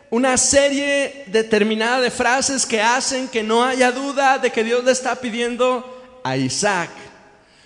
una 0.09 0.37
serie 0.37 1.23
determinada 1.27 2.01
de 2.01 2.11
frases 2.11 2.65
que 2.65 2.81
hacen 2.81 3.27
que 3.27 3.43
no 3.43 3.63
haya 3.63 3.91
duda 3.91 4.37
de 4.37 4.51
que 4.51 4.63
Dios 4.63 4.83
le 4.83 4.91
está 4.91 5.15
pidiendo 5.15 6.21
a 6.23 6.37
Isaac. 6.37 6.89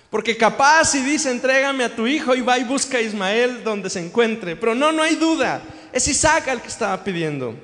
Porque 0.09 0.35
capaz 0.35 0.85
si 0.91 1.01
dice, 1.01 1.29
entrégame 1.29 1.83
a 1.83 1.95
tu 1.95 2.07
hijo 2.07 2.35
y 2.35 2.41
va 2.41 2.57
y 2.57 2.63
busca 2.63 2.97
a 2.97 3.01
Ismael 3.01 3.63
donde 3.63 3.89
se 3.89 3.99
encuentre. 3.99 4.55
Pero 4.55 4.73
no, 4.73 4.91
no 4.91 5.03
hay 5.03 5.15
duda. 5.15 5.61
Es 5.93 6.07
Isaac 6.07 6.47
al 6.47 6.61
que 6.61 6.67
estaba 6.67 7.03
pidiendo. 7.03 7.55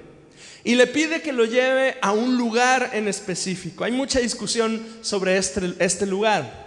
Y 0.64 0.76
le 0.76 0.88
pide 0.88 1.22
que 1.22 1.32
lo 1.32 1.46
lleve 1.46 1.98
a 2.02 2.12
un 2.12 2.38
lugar 2.38 2.92
en 2.94 3.08
específico. 3.08 3.84
Hay 3.84 3.92
mucha 3.92 4.20
discusión 4.20 4.84
sobre 5.02 5.38
este, 5.38 5.76
este 5.80 6.06
lugar. 6.06 6.65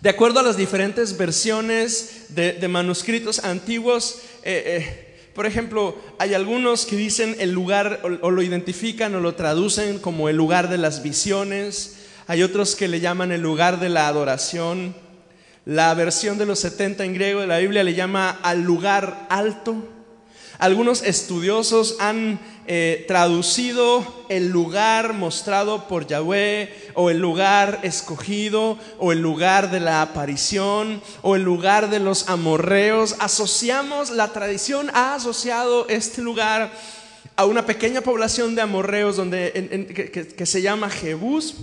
De 0.00 0.10
acuerdo 0.10 0.40
a 0.40 0.42
las 0.42 0.56
diferentes 0.56 1.16
versiones 1.16 2.26
de, 2.28 2.68
manuscritos 2.68 3.44
antiguos, 3.44 4.20
eh, 4.42 4.62
eh, 4.66 5.14
por 5.34 5.46
ejemplo, 5.46 5.96
hay 6.18 6.34
algunos 6.34 6.86
que 6.86 6.96
dicen 6.96 7.36
el 7.38 7.52
lugar 7.52 8.00
o, 8.02 8.30
lo 8.30 8.42
identifican 8.42 9.14
o 9.14 9.20
lo 9.20 9.34
traducen 9.34 9.98
como 9.98 10.28
el 10.28 10.36
lugar 10.36 10.68
de 10.68 10.78
las 10.78 11.02
visiones, 11.02 11.96
hay 12.26 12.42
otros 12.42 12.76
que 12.76 12.88
le 12.88 13.00
llaman 13.00 13.32
el 13.32 13.40
lugar 13.40 13.80
de 13.80 13.88
la 13.88 14.06
adoración, 14.06 14.94
la 15.64 15.92
versión 15.94 16.38
de 16.38 16.46
los 16.46 16.60
70 16.60 17.04
en 17.04 17.14
griego 17.14 17.40
de 17.40 17.46
la 17.46 17.58
Biblia 17.58 17.82
le 17.82 17.94
llama 17.94 18.30
al 18.42 18.62
lugar 18.62 19.26
alto. 19.28 19.88
Algunos 20.58 21.02
estudiosos 21.02 21.96
han 21.98 22.38
eh, 22.66 23.04
traducido 23.08 24.24
el 24.28 24.48
lugar 24.48 25.12
mostrado 25.12 25.88
por 25.88 26.06
Yahweh 26.06 26.92
o 26.94 27.10
el 27.10 27.18
lugar 27.18 27.80
escogido 27.82 28.78
o 28.98 29.12
el 29.12 29.20
lugar 29.20 29.70
de 29.70 29.80
la 29.80 30.00
aparición 30.00 31.02
o 31.22 31.34
el 31.34 31.42
lugar 31.42 31.90
de 31.90 31.98
los 31.98 32.28
amorreos. 32.28 33.16
Asociamos, 33.18 34.10
la 34.10 34.32
tradición 34.32 34.90
ha 34.94 35.14
asociado 35.14 35.88
este 35.88 36.22
lugar 36.22 36.72
a 37.36 37.44
una 37.46 37.66
pequeña 37.66 38.00
población 38.00 38.54
de 38.54 38.62
amorreos 38.62 39.16
donde, 39.16 40.32
que, 40.36 40.46
se 40.46 40.62
llama 40.62 40.88
Jebús, 40.88 41.56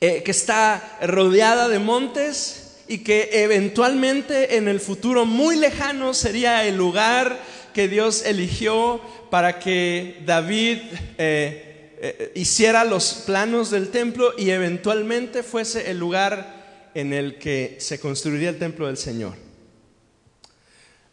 eh, 0.00 0.24
que 0.24 0.30
está 0.32 0.98
rodeada 1.02 1.68
de 1.68 1.78
montes 1.78 2.63
y 2.86 2.98
que 2.98 3.30
eventualmente 3.32 4.56
en 4.56 4.68
el 4.68 4.80
futuro 4.80 5.24
muy 5.24 5.56
lejano 5.56 6.14
sería 6.14 6.64
el 6.66 6.76
lugar 6.76 7.38
que 7.72 7.88
Dios 7.88 8.24
eligió 8.24 9.00
para 9.30 9.58
que 9.58 10.22
David 10.26 10.78
eh, 11.18 11.96
eh, 11.98 12.32
hiciera 12.34 12.84
los 12.84 13.22
planos 13.26 13.70
del 13.70 13.88
templo 13.88 14.34
y 14.36 14.50
eventualmente 14.50 15.42
fuese 15.42 15.90
el 15.90 15.98
lugar 15.98 16.90
en 16.94 17.12
el 17.12 17.38
que 17.38 17.76
se 17.80 17.98
construiría 17.98 18.50
el 18.50 18.58
templo 18.58 18.86
del 18.86 18.96
Señor. 18.96 19.34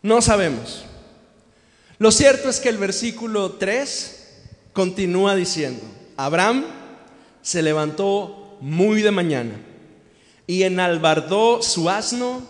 No 0.02 0.22
sabemos. 0.22 0.86
Lo 1.98 2.12
cierto 2.12 2.50
es 2.50 2.60
que 2.60 2.70
el 2.70 2.78
versículo 2.78 3.54
3 3.54 4.18
continúa 4.74 5.36
diciendo, 5.36 5.84
Abraham 6.18 6.66
se 7.42 7.62
levantó 7.62 8.58
muy 8.62 9.02
de 9.02 9.12
mañana 9.12 9.71
y 10.52 10.64
enalbardó 10.64 11.62
su 11.62 11.90
asno 11.90 12.42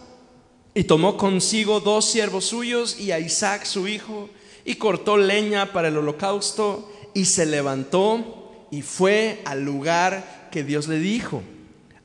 y 0.74 0.86
tomó 0.86 1.18
consigo 1.18 1.82
dos 1.82 2.06
siervos 2.06 2.46
suyos 2.46 3.00
y 3.00 3.12
a 3.12 3.20
Isaac 3.20 3.64
su 3.64 3.88
hijo 3.88 4.28
y 4.66 4.74
cortó 4.74 5.18
leña 5.18 5.72
para 5.72 5.90
el 5.90 5.98
holocausto 6.00 6.92
y 7.14 7.26
se 7.26 7.46
levantó 7.46 8.66
y 8.72 8.82
fue 8.82 9.44
al 9.46 9.64
lugar 9.64 10.50
que 10.52 10.64
Dios 10.64 10.88
le 10.88 10.98
dijo. 10.98 11.44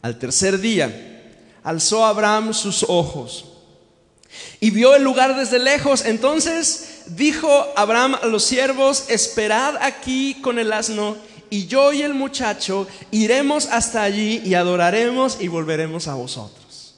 Al 0.03 0.19
tercer 0.19 0.59
día 0.59 1.33
alzó 1.63 2.05
Abraham 2.05 2.53
sus 2.53 2.85
ojos 2.87 3.55
y 4.61 4.73
vio 4.73 4.95
el 4.95 5.03
lugar 5.03 5.35
desde 5.35 5.59
lejos. 5.59 6.05
Entonces 6.05 7.05
dijo 7.07 7.49
Abraham 7.75 8.19
a 8.21 8.27
los 8.27 8.45
siervos, 8.45 9.07
esperad 9.09 9.77
aquí 9.81 10.43
con 10.43 10.59
el 10.59 10.75
asno 10.75 11.17
y 11.51 11.67
yo 11.67 11.93
y 11.93 12.03
el 12.03 12.15
muchacho 12.15 12.87
iremos 13.11 13.67
hasta 13.67 14.03
allí 14.03 14.43
y 14.45 14.55
adoraremos 14.55 15.39
y 15.41 15.49
volveremos 15.49 16.09
a 16.09 16.15
vosotros. 16.15 16.97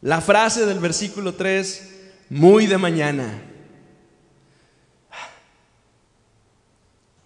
La 0.00 0.20
frase 0.20 0.66
del 0.66 0.80
versículo 0.80 1.34
3, 1.34 1.90
muy 2.30 2.66
de 2.66 2.78
mañana. 2.78 3.42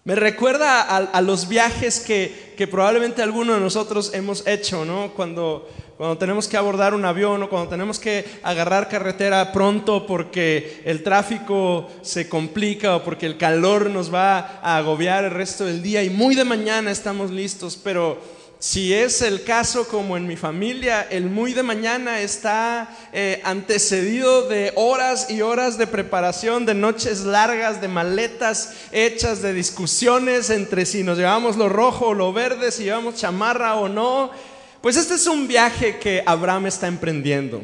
Me 0.05 0.15
recuerda 0.15 0.81
a, 0.81 1.21
los 1.21 1.47
viajes 1.47 1.99
que, 1.99 2.53
que, 2.57 2.67
probablemente 2.67 3.21
alguno 3.21 3.53
de 3.53 3.59
nosotros 3.59 4.11
hemos 4.13 4.47
hecho, 4.47 4.85
¿no? 4.85 5.13
Cuando, 5.13 5.69
cuando 5.99 6.17
tenemos 6.17 6.47
que 6.47 6.55
abordar 6.55 6.93
un 6.93 7.03
avión 7.03 7.43
o 7.43 7.49
cuando 7.49 7.71
tenemos 7.71 7.99
que 7.99 8.23
agarrar 8.41 8.87
carretera 8.87 9.51
pronto 9.51 10.07
porque 10.07 10.81
el 10.85 11.03
tráfico 11.03 11.89
se 12.03 12.29
complica 12.29 12.95
o 12.95 13.03
porque 13.03 13.25
el 13.25 13.37
calor 13.37 13.89
nos 13.89 14.13
va 14.13 14.61
a 14.63 14.77
agobiar 14.77 15.25
el 15.25 15.31
resto 15.31 15.65
del 15.65 15.81
día 15.81 16.01
y 16.01 16.09
muy 16.09 16.35
de 16.35 16.45
mañana 16.45 16.89
estamos 16.89 17.31
listos, 17.31 17.75
pero 17.75 18.17
si 18.59 18.93
es 18.93 19.21
el 19.21 19.43
caso 19.43 19.89
como 19.89 20.15
en 20.15 20.25
mi 20.25 20.37
familia, 20.37 21.05
el 21.09 21.29
muy 21.29 21.53
de 21.53 21.63
mañana 21.63 22.21
está 22.21 22.95
eh, 23.11 23.41
antecedido 23.43 24.47
de 24.47 24.71
horas 24.75 25.29
y 25.29 25.41
horas 25.41 25.77
de 25.77 25.87
preparación, 25.87 26.65
de 26.65 26.75
noches 26.75 27.25
largas, 27.25 27.81
de 27.81 27.89
maletas 27.89 28.73
hechas, 28.93 29.41
de 29.41 29.53
discusiones 29.53 30.49
entre 30.49 30.85
si 30.85 31.03
nos 31.03 31.17
llevamos 31.17 31.57
lo 31.57 31.67
rojo 31.67 32.07
o 32.07 32.13
lo 32.13 32.31
verde, 32.31 32.71
si 32.71 32.83
llevamos 32.83 33.15
chamarra 33.15 33.75
o 33.75 33.89
no. 33.89 34.31
Pues 34.81 34.97
este 34.97 35.15
es 35.15 35.27
un 35.27 35.47
viaje 35.47 35.99
que 35.99 36.23
Abraham 36.25 36.67
está 36.67 36.87
emprendiendo. 36.87 37.61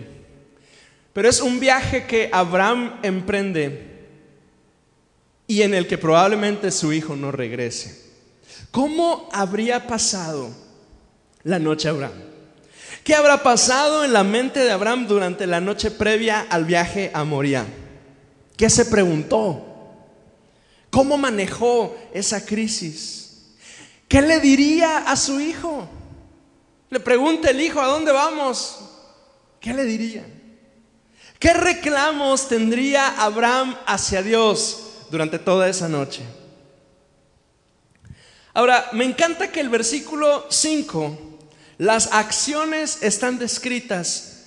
Pero 1.13 1.29
es 1.29 1.39
un 1.41 1.59
viaje 1.59 2.05
que 2.05 2.29
Abraham 2.31 2.99
emprende 3.03 3.93
y 5.47 5.61
en 5.61 5.73
el 5.73 5.87
que 5.87 5.97
probablemente 5.97 6.71
su 6.71 6.91
hijo 6.91 7.15
no 7.15 7.31
regrese. 7.31 8.03
¿Cómo 8.71 9.29
habría 9.31 9.87
pasado? 9.87 10.65
la 11.45 11.59
noche 11.59 11.87
Abraham. 11.87 12.23
¿Qué 13.03 13.15
habrá 13.15 13.41
pasado 13.43 14.03
en 14.03 14.11
la 14.11 14.23
mente 14.23 14.59
de 14.59 14.71
Abraham 14.71 15.07
durante 15.07 15.47
la 15.47 15.61
noche 15.61 15.91
previa 15.91 16.41
al 16.49 16.65
viaje 16.65 17.11
a 17.13 17.23
Moria? 17.23 17.65
¿Qué 18.57 18.69
se 18.69 18.85
preguntó? 18.85 19.63
¿Cómo 20.89 21.17
manejó 21.17 21.95
esa 22.13 22.43
crisis? 22.43 23.53
¿Qué 24.07 24.21
le 24.21 24.39
diría 24.39 24.97
a 24.97 25.15
su 25.15 25.39
hijo? 25.39 25.87
Le 26.89 26.99
pregunta 26.99 27.49
el 27.49 27.59
hijo, 27.61 27.81
¿a 27.81 27.87
dónde 27.87 28.11
vamos? 28.11 28.79
¿Qué 29.59 29.73
le 29.73 29.83
diría? 29.83 30.25
¿Qué 31.39 31.53
reclamos 31.53 32.47
tendría 32.47 33.21
Abraham 33.21 33.75
hacia 33.85 34.21
Dios 34.21 35.05
durante 35.09 35.39
toda 35.39 35.67
esa 35.67 35.89
noche? 35.89 36.21
Ahora, 38.53 38.87
me 38.93 39.03
encanta 39.03 39.51
que 39.51 39.59
el 39.59 39.69
versículo 39.69 40.45
5 40.49 41.17
las 41.77 42.13
acciones 42.13 43.03
están 43.03 43.37
descritas 43.37 44.45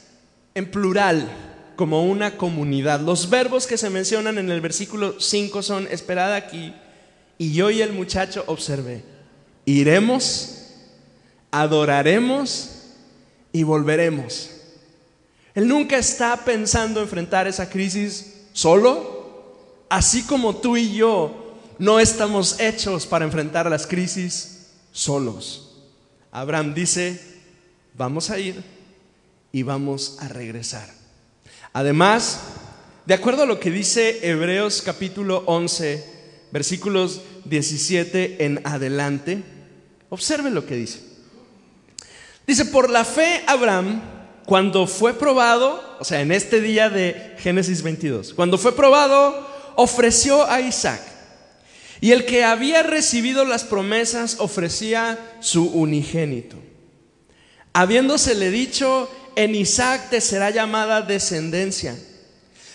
en 0.54 0.70
plural, 0.70 1.28
como 1.76 2.04
una 2.04 2.36
comunidad. 2.36 3.00
Los 3.00 3.28
verbos 3.28 3.66
que 3.66 3.76
se 3.76 3.90
mencionan 3.90 4.38
en 4.38 4.50
el 4.50 4.60
versículo 4.60 5.20
5 5.20 5.62
son, 5.62 5.86
esperad 5.88 6.34
aquí, 6.34 6.74
y 7.36 7.52
yo 7.52 7.70
y 7.70 7.82
el 7.82 7.92
muchacho 7.92 8.42
observé, 8.46 9.04
iremos, 9.64 10.57
adoraremos 11.50 12.70
y 13.52 13.62
volveremos. 13.62 14.50
Él 15.54 15.66
nunca 15.66 15.96
está 15.96 16.44
pensando 16.44 17.00
enfrentar 17.00 17.46
esa 17.46 17.68
crisis 17.68 18.34
solo, 18.52 19.56
así 19.88 20.22
como 20.22 20.56
tú 20.56 20.76
y 20.76 20.94
yo 20.94 21.56
no 21.78 22.00
estamos 22.00 22.60
hechos 22.60 23.06
para 23.06 23.24
enfrentar 23.24 23.68
las 23.70 23.86
crisis 23.86 24.68
solos. 24.92 25.82
Abraham 26.30 26.74
dice, 26.74 27.20
vamos 27.94 28.30
a 28.30 28.38
ir 28.38 28.62
y 29.52 29.62
vamos 29.62 30.18
a 30.20 30.28
regresar. 30.28 30.88
Además, 31.72 32.40
de 33.06 33.14
acuerdo 33.14 33.44
a 33.44 33.46
lo 33.46 33.58
que 33.58 33.70
dice 33.70 34.28
Hebreos 34.28 34.82
capítulo 34.82 35.42
11, 35.46 36.04
versículos 36.52 37.22
17 37.46 38.44
en 38.44 38.60
adelante, 38.64 39.42
observe 40.10 40.50
lo 40.50 40.66
que 40.66 40.76
dice. 40.76 41.07
Dice, 42.48 42.64
por 42.64 42.88
la 42.88 43.04
fe 43.04 43.42
Abraham, 43.46 44.00
cuando 44.46 44.86
fue 44.86 45.12
probado, 45.12 45.98
o 46.00 46.04
sea, 46.04 46.22
en 46.22 46.32
este 46.32 46.62
día 46.62 46.88
de 46.88 47.34
Génesis 47.40 47.82
22, 47.82 48.32
cuando 48.32 48.56
fue 48.56 48.74
probado, 48.74 49.46
ofreció 49.76 50.50
a 50.50 50.62
Isaac. 50.62 51.02
Y 52.00 52.12
el 52.12 52.24
que 52.24 52.44
había 52.44 52.82
recibido 52.82 53.44
las 53.44 53.64
promesas 53.64 54.36
ofrecía 54.38 55.18
su 55.40 55.66
unigénito. 55.66 56.56
Habiéndosele 57.74 58.50
dicho, 58.50 59.10
en 59.36 59.54
Isaac 59.54 60.08
te 60.08 60.22
será 60.22 60.48
llamada 60.48 61.02
descendencia, 61.02 61.98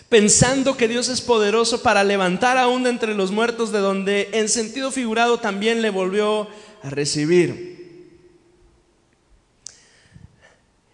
pensando 0.07 0.77
que 0.77 0.87
Dios 0.87 1.09
es 1.09 1.21
poderoso 1.21 1.81
para 1.81 2.03
levantar 2.03 2.59
aún 2.59 2.83
de 2.83 2.91
entre 2.91 3.15
los 3.15 3.31
muertos, 3.31 3.71
de 3.71 3.79
donde 3.79 4.29
en 4.33 4.49
sentido 4.49 4.91
figurado 4.91 5.39
también 5.39 5.81
le 5.81 5.89
volvió 5.89 6.47
a 6.83 6.91
recibir. 6.91 7.72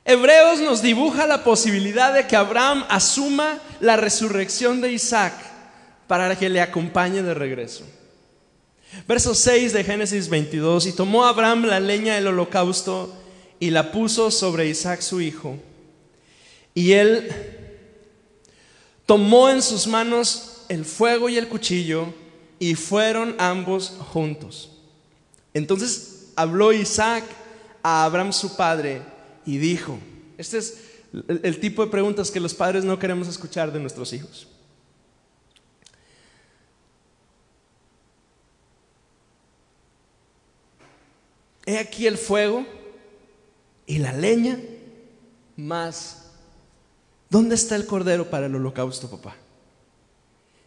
Hebreos 0.09 0.59
nos 0.59 0.81
dibuja 0.81 1.27
la 1.27 1.43
posibilidad 1.43 2.11
de 2.11 2.25
que 2.25 2.35
Abraham 2.35 2.83
asuma 2.89 3.59
la 3.79 3.95
resurrección 3.95 4.81
de 4.81 4.91
Isaac 4.91 5.35
para 6.07 6.35
que 6.35 6.49
le 6.49 6.61
acompañe 6.61 7.21
de 7.21 7.35
regreso. 7.35 7.85
Verso 9.07 9.35
6 9.35 9.71
de 9.71 9.83
Génesis 9.83 10.27
22, 10.27 10.87
y 10.87 10.93
tomó 10.93 11.25
Abraham 11.25 11.65
la 11.65 11.79
leña 11.79 12.15
del 12.15 12.25
holocausto 12.25 13.15
y 13.59 13.69
la 13.69 13.91
puso 13.91 14.31
sobre 14.31 14.67
Isaac 14.67 15.01
su 15.01 15.21
hijo. 15.21 15.57
Y 16.73 16.93
él 16.93 17.29
tomó 19.05 19.51
en 19.51 19.61
sus 19.61 19.85
manos 19.85 20.63
el 20.69 20.85
fuego 20.85 21.29
y 21.29 21.37
el 21.37 21.47
cuchillo 21.47 22.07
y 22.57 22.73
fueron 22.73 23.35
ambos 23.37 23.93
juntos. 24.11 24.71
Entonces 25.53 26.31
habló 26.35 26.73
Isaac 26.73 27.25
a 27.83 28.05
Abraham 28.05 28.33
su 28.33 28.55
padre 28.55 29.18
y 29.45 29.57
dijo, 29.57 29.97
este 30.37 30.57
es 30.57 30.89
el, 31.27 31.59
tipo 31.59 31.83
de 31.83 31.91
preguntas 31.91 32.29
que 32.29 32.39
los 32.39 32.53
padres 32.53 32.83
no 32.83 32.99
queremos 32.99 33.27
escuchar 33.27 33.71
de 33.71 33.79
nuestros 33.79 34.13
hijos. 34.13 34.47
He 41.65 41.77
aquí 41.77 42.07
el 42.07 42.17
fuego 42.17 42.65
y 43.85 43.97
la 43.99 44.13
leña, 44.13 44.59
más, 45.55 46.31
¿dónde 47.29 47.55
está 47.55 47.75
el 47.75 47.85
cordero 47.85 48.29
para 48.29 48.45
el 48.45 48.55
holocausto, 48.55 49.09
papá? 49.09 49.35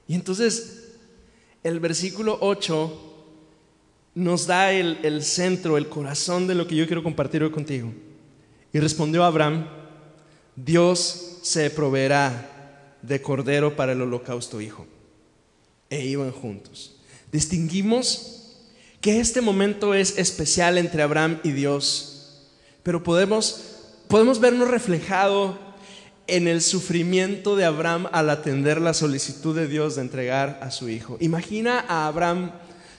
Y 0.07 0.15
entonces 0.15 0.93
el 1.63 1.81
versículo 1.81 2.39
8 2.41 3.11
nos 4.15 4.47
da 4.47 4.73
el, 4.73 4.99
el, 5.03 5.23
centro, 5.23 5.79
el 5.79 5.89
corazón 5.89 6.47
de 6.47 6.55
lo 6.55 6.67
que 6.67 6.77
yo 6.77 6.87
quiero 6.87 7.03
compartir 7.03 7.43
hoy 7.43 7.51
contigo. 7.51 7.93
Y 8.73 8.81
respondió 8.81 9.25
Abraham, 9.25 9.67
Dios 10.57 11.39
se 11.43 11.71
proveerá 11.71 12.97
de 13.03 13.21
cordero 13.21 13.77
para 13.77 13.93
el 13.93 14.01
holocausto, 14.01 14.61
hijo. 14.61 14.87
E 15.91 16.07
iban 16.07 16.31
juntos. 16.31 16.97
Distinguimos 17.31 18.57
que 19.01 19.21
este 19.21 19.41
momento 19.41 19.95
es 19.95 20.17
especial 20.19 20.79
entre 20.79 21.03
Abraham 21.03 21.41
y 21.43 21.51
Dios, 21.51 22.47
pero 22.83 23.03
podemos, 23.03 23.63
podemos 24.09 24.39
vernos 24.39 24.69
reflejado 24.69 25.59
en 26.27 26.47
el 26.49 26.63
sufrimiento 26.63 27.57
de 27.57 27.65
Abraham 27.65 28.07
al 28.13 28.31
atender 28.31 28.81
la 28.81 28.95
solicitud 28.95 29.57
de 29.57 29.67
Dios 29.67 29.97
de 29.97 30.03
entregar 30.03 30.61
a 30.63 30.71
su 30.71 30.89
hijo. 30.89 31.17
Imagina 31.21 31.85
a 31.89 32.07
Abraham 32.07 32.53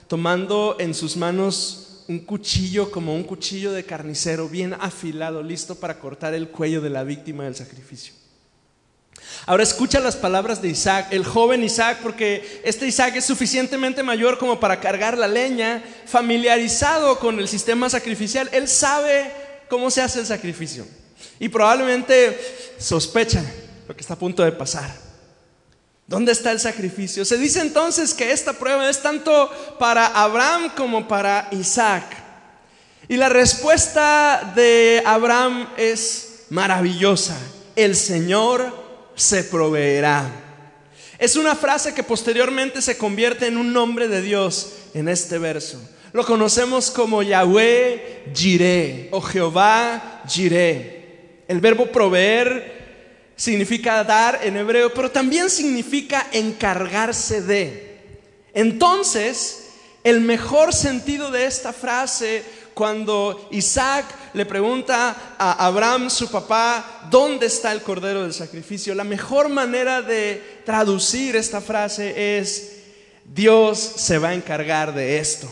tomando 0.08 0.76
en 0.78 0.94
sus 0.94 1.16
manos 1.16 1.83
un 2.08 2.20
cuchillo 2.20 2.90
como 2.90 3.14
un 3.14 3.24
cuchillo 3.24 3.72
de 3.72 3.84
carnicero 3.84 4.48
bien 4.48 4.74
afilado, 4.74 5.42
listo 5.42 5.74
para 5.74 5.98
cortar 5.98 6.34
el 6.34 6.48
cuello 6.48 6.80
de 6.80 6.90
la 6.90 7.04
víctima 7.04 7.44
del 7.44 7.56
sacrificio. 7.56 8.14
Ahora 9.46 9.62
escucha 9.62 10.00
las 10.00 10.16
palabras 10.16 10.62
de 10.62 10.68
Isaac, 10.68 11.08
el 11.10 11.24
joven 11.24 11.62
Isaac, 11.64 11.98
porque 12.02 12.62
este 12.64 12.86
Isaac 12.86 13.16
es 13.16 13.24
suficientemente 13.24 14.02
mayor 14.02 14.38
como 14.38 14.60
para 14.60 14.80
cargar 14.80 15.18
la 15.18 15.28
leña, 15.28 15.82
familiarizado 16.06 17.18
con 17.18 17.38
el 17.38 17.48
sistema 17.48 17.90
sacrificial. 17.90 18.48
Él 18.52 18.68
sabe 18.68 19.30
cómo 19.68 19.90
se 19.90 20.02
hace 20.02 20.20
el 20.20 20.26
sacrificio 20.26 20.86
y 21.38 21.48
probablemente 21.48 22.38
sospecha 22.78 23.44
lo 23.88 23.94
que 23.94 24.00
está 24.00 24.14
a 24.14 24.18
punto 24.18 24.42
de 24.44 24.52
pasar. 24.52 25.03
¿Dónde 26.06 26.32
está 26.32 26.52
el 26.52 26.60
sacrificio? 26.60 27.24
Se 27.24 27.38
dice 27.38 27.60
entonces 27.60 28.12
que 28.12 28.30
esta 28.30 28.52
prueba 28.52 28.88
es 28.88 29.00
tanto 29.00 29.50
para 29.78 30.06
Abraham 30.06 30.72
como 30.76 31.08
para 31.08 31.48
Isaac. 31.52 32.04
Y 33.08 33.16
la 33.16 33.28
respuesta 33.28 34.52
de 34.54 35.02
Abraham 35.04 35.68
es 35.76 36.44
maravillosa. 36.50 37.36
El 37.74 37.96
Señor 37.96 38.84
se 39.14 39.44
proveerá. 39.44 40.30
Es 41.18 41.36
una 41.36 41.54
frase 41.54 41.94
que 41.94 42.02
posteriormente 42.02 42.82
se 42.82 42.98
convierte 42.98 43.46
en 43.46 43.56
un 43.56 43.72
nombre 43.72 44.08
de 44.08 44.20
Dios 44.20 44.72
en 44.92 45.08
este 45.08 45.38
verso. 45.38 45.80
Lo 46.12 46.24
conocemos 46.24 46.90
como 46.90 47.22
Yahweh 47.22 48.30
Jireh 48.34 49.08
o 49.10 49.20
Jehová 49.20 50.22
Jireh. 50.28 51.44
El 51.48 51.60
verbo 51.60 51.86
proveer 51.86 52.73
significa 53.36 54.04
dar 54.04 54.40
en 54.42 54.56
hebreo, 54.56 54.92
pero 54.92 55.10
también 55.10 55.50
significa 55.50 56.26
encargarse 56.32 57.42
de. 57.42 57.94
Entonces, 58.52 59.64
el 60.04 60.20
mejor 60.20 60.72
sentido 60.72 61.30
de 61.30 61.46
esta 61.46 61.72
frase 61.72 62.44
cuando 62.74 63.48
Isaac 63.52 64.04
le 64.34 64.44
pregunta 64.44 65.36
a 65.38 65.64
Abraham, 65.64 66.10
su 66.10 66.30
papá, 66.30 67.06
¿dónde 67.08 67.46
está 67.46 67.72
el 67.72 67.82
cordero 67.82 68.22
del 68.22 68.34
sacrificio? 68.34 68.94
La 68.94 69.04
mejor 69.04 69.48
manera 69.48 70.02
de 70.02 70.60
traducir 70.64 71.36
esta 71.36 71.60
frase 71.60 72.38
es, 72.38 72.72
Dios 73.24 73.78
se 73.78 74.18
va 74.18 74.30
a 74.30 74.34
encargar 74.34 74.92
de 74.92 75.18
esto. 75.18 75.48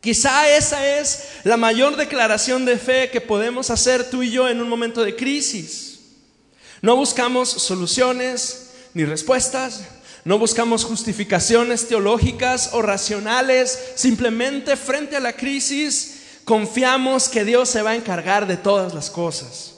Quizá 0.00 0.48
esa 0.56 0.98
es 0.98 1.28
la 1.44 1.56
mayor 1.56 1.96
declaración 1.96 2.64
de 2.64 2.78
fe 2.78 3.10
que 3.10 3.20
podemos 3.20 3.70
hacer 3.70 4.08
tú 4.08 4.22
y 4.22 4.30
yo 4.30 4.48
en 4.48 4.60
un 4.60 4.68
momento 4.68 5.02
de 5.02 5.16
crisis. 5.16 5.89
No 6.82 6.96
buscamos 6.96 7.48
soluciones 7.50 8.70
ni 8.94 9.04
respuestas, 9.04 9.82
no 10.24 10.38
buscamos 10.38 10.84
justificaciones 10.84 11.88
teológicas 11.88 12.70
o 12.72 12.82
racionales, 12.82 13.78
simplemente 13.94 14.76
frente 14.76 15.16
a 15.16 15.20
la 15.20 15.34
crisis 15.34 16.16
confiamos 16.44 17.28
que 17.28 17.44
Dios 17.44 17.68
se 17.68 17.82
va 17.82 17.90
a 17.90 17.96
encargar 17.96 18.46
de 18.46 18.56
todas 18.56 18.94
las 18.94 19.10
cosas. 19.10 19.74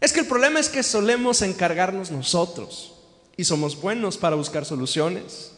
Es 0.00 0.12
que 0.12 0.20
el 0.20 0.26
problema 0.26 0.60
es 0.60 0.68
que 0.68 0.82
solemos 0.82 1.42
encargarnos 1.42 2.10
nosotros 2.10 2.94
y 3.36 3.44
somos 3.44 3.80
buenos 3.80 4.18
para 4.18 4.36
buscar 4.36 4.64
soluciones, 4.64 5.52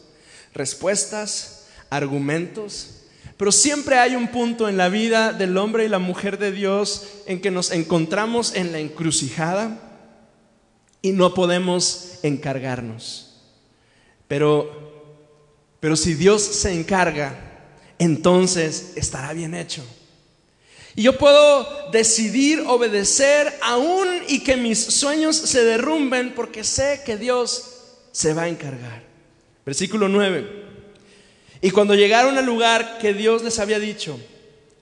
respuestas, 0.53 1.65
argumentos, 1.89 3.01
pero 3.37 3.51
siempre 3.51 3.97
hay 3.97 4.15
un 4.15 4.29
punto 4.29 4.69
en 4.69 4.77
la 4.77 4.87
vida 4.87 5.33
del 5.33 5.57
hombre 5.57 5.85
y 5.85 5.89
la 5.89 5.99
mujer 5.99 6.37
de 6.37 6.51
Dios 6.51 7.03
en 7.25 7.41
que 7.41 7.51
nos 7.51 7.71
encontramos 7.71 8.55
en 8.55 8.71
la 8.71 8.79
encrucijada 8.79 9.85
y 11.05 11.11
no 11.11 11.35
podemos 11.35 12.17
encargarnos. 12.23 13.27
Pero, 14.27 15.21
pero 15.79 15.95
si 15.95 16.15
Dios 16.15 16.41
se 16.41 16.73
encarga, 16.73 17.37
entonces 17.99 18.93
estará 18.95 19.31
bien 19.33 19.53
hecho. 19.53 19.83
Y 20.95 21.03
yo 21.03 21.15
puedo 21.19 21.91
decidir 21.91 22.63
obedecer 22.65 23.53
aún 23.61 24.07
y 24.27 24.39
que 24.39 24.57
mis 24.57 24.79
sueños 24.79 25.35
se 25.35 25.63
derrumben 25.63 26.33
porque 26.33 26.63
sé 26.63 27.03
que 27.05 27.17
Dios 27.17 27.83
se 28.11 28.33
va 28.33 28.43
a 28.43 28.49
encargar. 28.49 29.03
Versículo 29.63 30.09
9. 30.09 30.63
Y 31.61 31.69
cuando 31.69 31.93
llegaron 31.93 32.35
al 32.35 32.47
lugar 32.47 32.97
que 32.97 33.13
Dios 33.13 33.43
les 33.43 33.59
había 33.59 33.77
dicho, 33.77 34.19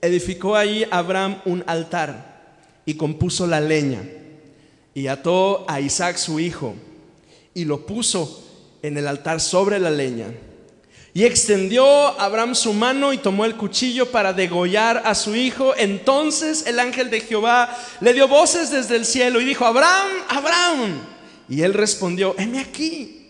edificó 0.00 0.56
ahí 0.56 0.86
Abraham 0.90 1.42
un 1.44 1.62
altar 1.66 2.62
y 2.86 2.94
compuso 2.94 3.46
la 3.46 3.60
leña 3.60 4.00
y 4.94 5.08
ató 5.08 5.64
a 5.68 5.80
Isaac 5.80 6.16
su 6.16 6.38
hijo 6.38 6.74
y 7.52 7.64
lo 7.64 7.84
puso 7.84 8.44
en 8.82 8.96
el 8.96 9.06
altar 9.06 9.40
sobre 9.40 9.78
la 9.78 9.90
leña. 9.90 10.28
Y 11.12 11.24
extendió 11.24 11.86
Abraham 12.20 12.56
su 12.56 12.72
mano 12.72 13.12
y 13.12 13.18
tomó 13.18 13.44
el 13.44 13.56
cuchillo 13.56 14.10
para 14.10 14.32
degollar 14.32 15.02
a 15.04 15.14
su 15.14 15.36
hijo. 15.36 15.72
Entonces 15.76 16.66
el 16.66 16.80
ángel 16.80 17.08
de 17.08 17.20
Jehová 17.20 17.76
le 18.00 18.12
dio 18.12 18.26
voces 18.26 18.70
desde 18.70 18.96
el 18.96 19.04
cielo 19.04 19.40
y 19.40 19.44
dijo, 19.44 19.64
Abraham, 19.64 20.08
Abraham. 20.28 21.00
Y 21.48 21.62
él 21.62 21.72
respondió, 21.72 22.34
heme 22.36 22.58
aquí. 22.58 23.23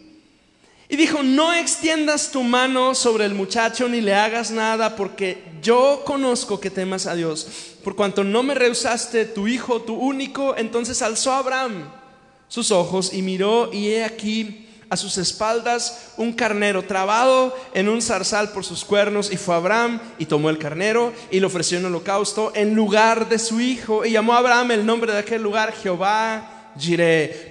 Y 0.89 0.97
dijo, 0.97 1.23
no 1.23 1.53
extiendas 1.53 2.31
tu 2.31 2.43
mano 2.43 2.95
sobre 2.95 3.25
el 3.25 3.35
muchacho 3.35 3.89
ni 3.89 4.01
le 4.01 4.15
hagas 4.15 4.51
nada, 4.51 4.97
porque 4.97 5.43
yo 5.63 6.03
conozco 6.05 6.61
que 6.61 6.71
temas 6.71 7.07
a 7.07 7.15
Dios. 7.15 7.47
Por 7.83 7.97
cuanto 7.97 8.23
no 8.23 8.43
me 8.43 8.55
rehusaste 8.55 9.25
tu 9.25 9.49
hijo, 9.49 9.83
tu 9.83 9.95
único, 9.95 10.57
entonces 10.57 11.01
alzó 11.03 11.33
Abraham 11.33 11.91
sus 12.49 12.71
ojos 12.71 13.13
y 13.13 13.23
miró 13.23 13.73
y 13.73 13.89
he 13.89 14.05
aquí 14.05 14.69
a 14.89 14.97
sus 14.97 15.19
espaldas 15.19 16.13
un 16.17 16.33
carnero 16.33 16.85
trabado 16.85 17.57
en 17.73 17.89
un 17.89 18.01
zarzal 18.01 18.53
por 18.53 18.65
sus 18.65 18.85
cuernos 18.85 19.33
y 19.33 19.37
fue 19.37 19.57
Abraham 19.57 20.01
y 20.19 20.27
tomó 20.27 20.51
el 20.51 20.59
carnero 20.59 21.13
y 21.31 21.41
le 21.41 21.47
ofreció 21.47 21.79
en 21.79 21.87
holocausto 21.87 22.53
en 22.55 22.75
lugar 22.75 23.29
de 23.29 23.41
su 23.41 23.61
hijo 23.61 24.05
y 24.05 24.13
llamó 24.13 24.35
a 24.35 24.39
Abraham 24.39 24.71
el 24.71 24.87
nombre 24.87 25.13
de 25.13 25.19
aquel 25.19 25.43
lugar 25.43 25.73
Jehová 25.73 26.54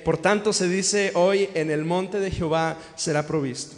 Por 0.03 0.17
tanto 0.17 0.53
se 0.53 0.67
dice 0.67 1.12
hoy 1.15 1.49
en 1.53 1.71
el 1.71 1.86
monte 1.86 2.19
de 2.19 2.31
Jehová 2.31 2.77
será 2.95 3.25
provisto. 3.25 3.75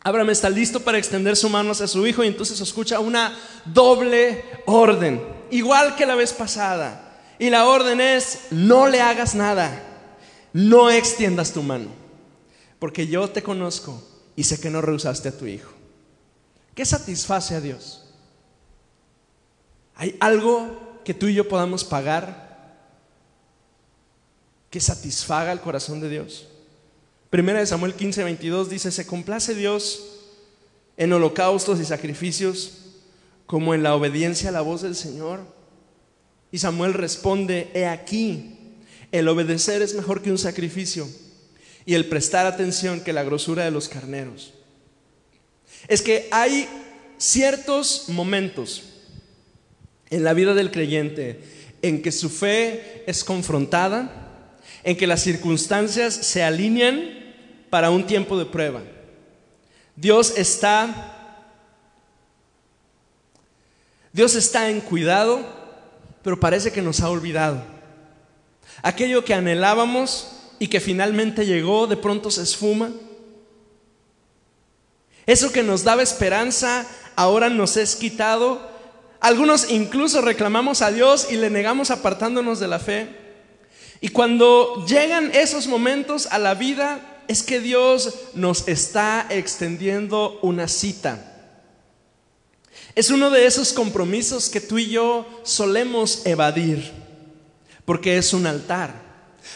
Abraham 0.00 0.30
está 0.30 0.48
listo 0.48 0.80
para 0.80 0.98
extender 0.98 1.36
su 1.36 1.48
mano 1.48 1.72
hacia 1.72 1.88
su 1.88 2.06
hijo 2.06 2.22
y 2.22 2.28
entonces 2.28 2.60
escucha 2.60 3.00
una 3.00 3.36
doble 3.64 4.44
orden, 4.66 5.20
igual 5.50 5.96
que 5.96 6.06
la 6.06 6.14
vez 6.14 6.32
pasada. 6.32 7.02
Y 7.38 7.50
la 7.50 7.66
orden 7.66 8.00
es, 8.00 8.46
no 8.50 8.88
le 8.88 9.00
hagas 9.00 9.34
nada, 9.34 9.82
no 10.52 10.90
extiendas 10.90 11.52
tu 11.52 11.62
mano 11.62 12.06
porque 12.78 13.06
yo 13.06 13.28
te 13.30 13.42
conozco 13.42 14.02
y 14.34 14.44
sé 14.44 14.60
que 14.60 14.70
no 14.70 14.80
rehusaste 14.80 15.28
a 15.28 15.36
tu 15.36 15.46
hijo. 15.46 15.72
¿Qué 16.74 16.84
satisface 16.84 17.54
a 17.54 17.60
Dios? 17.60 18.04
¿Hay 19.94 20.16
algo 20.20 21.00
que 21.04 21.14
tú 21.14 21.26
y 21.26 21.34
yo 21.34 21.48
podamos 21.48 21.84
pagar 21.84 22.45
que 24.70 24.80
satisfaga 24.80 25.52
el 25.52 25.60
corazón 25.60 26.00
de 26.00 26.08
Dios? 26.08 26.46
Primera 27.30 27.60
de 27.60 27.66
Samuel 27.66 27.94
15, 27.94 28.24
22 28.24 28.70
dice, 28.70 28.90
se 28.90 29.06
complace 29.06 29.54
Dios 29.54 30.16
en 30.96 31.12
holocaustos 31.12 31.80
y 31.80 31.84
sacrificios 31.84 32.78
como 33.46 33.74
en 33.74 33.82
la 33.82 33.94
obediencia 33.94 34.48
a 34.48 34.52
la 34.52 34.60
voz 34.60 34.82
del 34.82 34.96
Señor. 34.96 35.40
Y 36.50 36.58
Samuel 36.58 36.94
responde, 36.94 37.70
he 37.74 37.86
aquí, 37.86 38.58
el 39.12 39.28
obedecer 39.28 39.82
es 39.82 39.94
mejor 39.94 40.22
que 40.22 40.30
un 40.30 40.38
sacrificio 40.38 41.08
y 41.84 41.94
el 41.94 42.06
prestar 42.06 42.46
atención 42.46 43.00
que 43.00 43.12
la 43.12 43.22
grosura 43.22 43.64
de 43.64 43.70
los 43.70 43.88
carneros. 43.88 44.52
Es 45.88 46.02
que 46.02 46.28
hay 46.30 46.68
ciertos 47.18 48.08
momentos 48.08 48.84
en 50.10 50.24
la 50.24 50.34
vida 50.34 50.54
del 50.54 50.70
creyente 50.70 51.40
en 51.82 52.02
que 52.02 52.12
su 52.12 52.28
fe 52.28 53.04
es 53.06 53.22
confrontada, 53.22 54.25
en 54.86 54.96
que 54.96 55.08
las 55.08 55.20
circunstancias 55.20 56.14
se 56.14 56.44
alinean 56.44 57.10
para 57.70 57.90
un 57.90 58.06
tiempo 58.06 58.38
de 58.38 58.46
prueba. 58.46 58.82
Dios 59.96 60.32
está 60.36 61.12
Dios 64.12 64.36
está 64.36 64.70
en 64.70 64.80
cuidado, 64.80 65.44
pero 66.22 66.38
parece 66.38 66.70
que 66.72 66.82
nos 66.82 67.00
ha 67.00 67.10
olvidado. 67.10 67.64
Aquello 68.80 69.24
que 69.24 69.34
anhelábamos 69.34 70.28
y 70.60 70.68
que 70.68 70.80
finalmente 70.80 71.44
llegó, 71.44 71.88
de 71.88 71.96
pronto 71.96 72.30
se 72.30 72.42
esfuma. 72.42 72.92
Eso 75.26 75.50
que 75.50 75.64
nos 75.64 75.82
daba 75.82 76.04
esperanza, 76.04 76.86
ahora 77.16 77.50
nos 77.50 77.76
es 77.76 77.96
quitado. 77.96 78.70
Algunos 79.18 79.68
incluso 79.68 80.20
reclamamos 80.20 80.80
a 80.80 80.92
Dios 80.92 81.26
y 81.28 81.36
le 81.36 81.50
negamos 81.50 81.90
apartándonos 81.90 82.60
de 82.60 82.68
la 82.68 82.78
fe. 82.78 83.25
Y 84.00 84.08
cuando 84.08 84.84
llegan 84.86 85.30
esos 85.34 85.66
momentos 85.66 86.26
a 86.30 86.38
la 86.38 86.54
vida, 86.54 87.22
es 87.28 87.42
que 87.42 87.60
Dios 87.60 88.14
nos 88.34 88.68
está 88.68 89.26
extendiendo 89.30 90.38
una 90.42 90.68
cita. 90.68 91.32
Es 92.94 93.10
uno 93.10 93.30
de 93.30 93.46
esos 93.46 93.72
compromisos 93.72 94.48
que 94.48 94.60
tú 94.60 94.78
y 94.78 94.90
yo 94.90 95.26
solemos 95.42 96.24
evadir, 96.24 96.92
porque 97.84 98.16
es 98.16 98.32
un 98.32 98.46
altar 98.46 99.06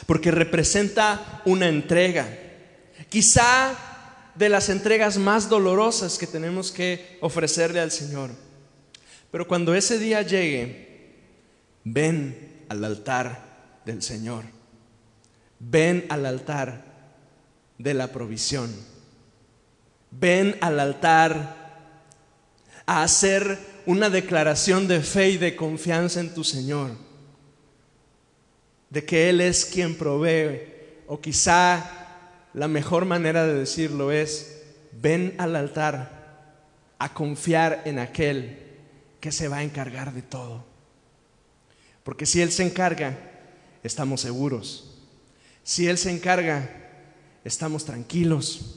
porque 0.07 0.31
representa 0.31 1.43
una 1.45 1.69
entrega. 1.69 2.29
Quizá 3.09 3.77
de 4.35 4.49
las 4.49 4.69
entregas 4.69 5.19
más 5.19 5.49
dolorosas 5.49 6.19
que 6.19 6.27
tenemos 6.27 6.71
que 6.71 7.19
ofrecerle 7.21 7.81
al 7.81 7.91
Señor. 7.91 8.31
Pero 9.31 9.47
cuando 9.47 9.75
ese 9.75 9.99
día 9.99 10.23
llegue, 10.23 11.15
ven 11.85 12.65
al 12.69 12.85
altar 12.85 13.50
del 13.91 14.03
Señor. 14.03 14.45
Ven 15.59 16.07
al 16.09 16.25
altar 16.25 16.85
de 17.77 17.95
la 17.95 18.09
provisión. 18.09 18.75
Ven 20.11 20.57
al 20.61 20.81
altar 20.81 21.57
a 22.87 23.03
hacer 23.03 23.59
una 23.87 24.11
declaración 24.11 24.89
de 24.89 25.01
fe 25.01 25.31
y 25.31 25.39
de 25.39 25.57
confianza 25.57 26.21
en 26.21 26.35
tu 26.35 26.45
Señor. 26.45 26.93
De 28.89 29.05
que 29.05 29.29
Él 29.29 29.41
es 29.41 29.65
quien 29.65 29.97
provee. 29.97 30.69
O 31.07 31.21
quizá 31.21 32.49
la 32.55 32.69
mejor 32.69 33.05
manera 33.05 33.47
de 33.47 33.55
decirlo 33.55 34.13
es, 34.13 34.63
ven 34.93 35.35
al 35.39 35.57
altar 35.57 36.21
a 36.99 37.13
confiar 37.13 37.83
en 37.85 37.99
aquel 37.99 38.59
que 39.21 39.33
se 39.33 39.49
va 39.49 39.59
a 39.59 39.63
encargar 39.65 40.13
de 40.13 40.23
todo. 40.23 40.65
Porque 42.05 42.27
si 42.27 42.41
Él 42.41 42.51
se 42.53 42.65
encarga, 42.65 43.30
estamos 43.83 44.21
seguros. 44.21 44.91
Si 45.63 45.89
Él 45.89 45.99
se 45.99 46.11
encarga, 46.11 46.71
estamos 47.45 47.85
tranquilos. 47.85 48.77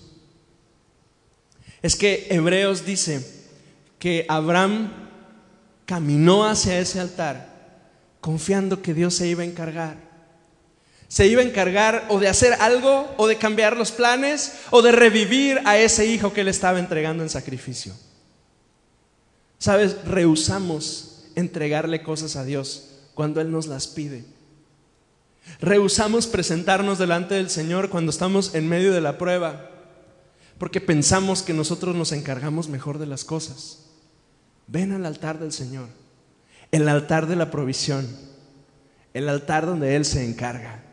Es 1.82 1.96
que 1.96 2.28
Hebreos 2.30 2.86
dice 2.86 3.26
que 4.00 4.26
Abraham 4.30 4.92
caminó 5.86 6.46
hacia 6.46 6.80
ese 6.80 7.00
altar 7.00 7.54
confiando 8.24 8.82
que 8.82 8.94
Dios 8.94 9.16
se 9.16 9.28
iba 9.28 9.44
a 9.44 9.46
encargar. 9.46 9.98
Se 11.10 11.28
iba 11.28 11.42
a 11.42 11.46
encargar 11.46 12.06
o 12.10 12.20
de 12.20 12.30
hacer 12.30 12.54
algo, 12.54 13.14
o 13.18 13.28
de 13.28 13.38
cambiar 13.38 13.76
los 13.76 13.92
planes, 13.92 14.54
o 14.72 14.82
de 14.82 14.94
revivir 14.94 15.60
a 15.66 15.78
ese 15.78 16.06
hijo 16.06 16.32
que 16.32 16.42
él 16.42 16.48
estaba 16.48 16.80
entregando 16.80 17.22
en 17.22 17.30
sacrificio. 17.30 17.94
Sabes, 19.60 20.06
rehusamos 20.06 21.26
entregarle 21.36 22.02
cosas 22.02 22.36
a 22.36 22.44
Dios 22.44 22.90
cuando 23.14 23.42
Él 23.42 23.52
nos 23.52 23.68
las 23.68 23.88
pide. 23.88 24.26
Rehusamos 25.60 26.28
presentarnos 26.28 27.00
delante 27.00 27.36
del 27.36 27.50
Señor 27.50 27.90
cuando 27.90 28.10
estamos 28.10 28.56
en 28.56 28.68
medio 28.68 28.94
de 28.94 29.02
la 29.02 29.18
prueba, 29.18 29.70
porque 30.58 30.82
pensamos 30.82 31.42
que 31.42 31.54
nosotros 31.54 31.96
nos 31.96 32.12
encargamos 32.12 32.70
mejor 32.70 32.98
de 32.98 33.06
las 33.06 33.24
cosas. 33.24 33.86
Ven 34.68 34.92
al 34.92 35.06
altar 35.06 35.40
del 35.40 35.52
Señor, 35.52 35.88
el 36.72 36.88
altar 36.88 37.28
de 37.28 37.36
la 37.36 37.52
provisión, 37.52 38.08
el 39.14 39.30
altar 39.30 39.66
donde 39.66 39.96
Él 39.96 40.06
se 40.06 40.26
encarga. 40.26 40.84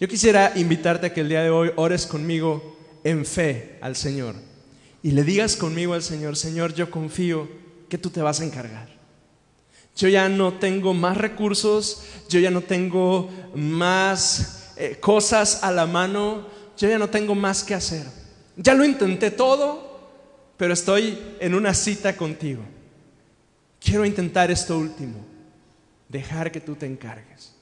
Yo 0.00 0.08
quisiera 0.08 0.52
invitarte 0.56 1.06
a 1.06 1.12
que 1.14 1.20
el 1.20 1.28
día 1.28 1.42
de 1.42 1.50
hoy 1.50 1.70
ores 1.76 2.06
conmigo 2.06 2.76
en 3.04 3.24
fe 3.24 3.78
al 3.80 3.96
Señor 3.96 4.34
y 5.02 5.10
le 5.10 5.22
digas 5.22 5.56
conmigo 5.56 5.92
al 5.92 6.02
Señor, 6.02 6.34
Señor, 6.34 6.72
yo 6.72 6.90
confío 6.90 7.46
que 7.90 7.98
tú 7.98 8.08
te 8.08 8.22
vas 8.22 8.40
a 8.40 8.44
encargar. 8.44 8.93
Yo 9.96 10.08
ya 10.08 10.28
no 10.28 10.54
tengo 10.54 10.92
más 10.92 11.16
recursos, 11.16 12.02
yo 12.28 12.40
ya 12.40 12.50
no 12.50 12.62
tengo 12.62 13.30
más 13.54 14.72
eh, 14.76 14.96
cosas 15.00 15.62
a 15.62 15.70
la 15.70 15.86
mano, 15.86 16.46
yo 16.76 16.88
ya 16.88 16.98
no 16.98 17.08
tengo 17.08 17.34
más 17.34 17.62
que 17.62 17.74
hacer. 17.74 18.04
Ya 18.56 18.74
lo 18.74 18.84
intenté 18.84 19.30
todo, 19.30 19.94
pero 20.56 20.74
estoy 20.74 21.18
en 21.40 21.54
una 21.54 21.74
cita 21.74 22.16
contigo. 22.16 22.62
Quiero 23.80 24.04
intentar 24.04 24.50
esto 24.50 24.78
último, 24.78 25.18
dejar 26.08 26.50
que 26.50 26.60
tú 26.60 26.74
te 26.74 26.86
encargues. 26.86 27.52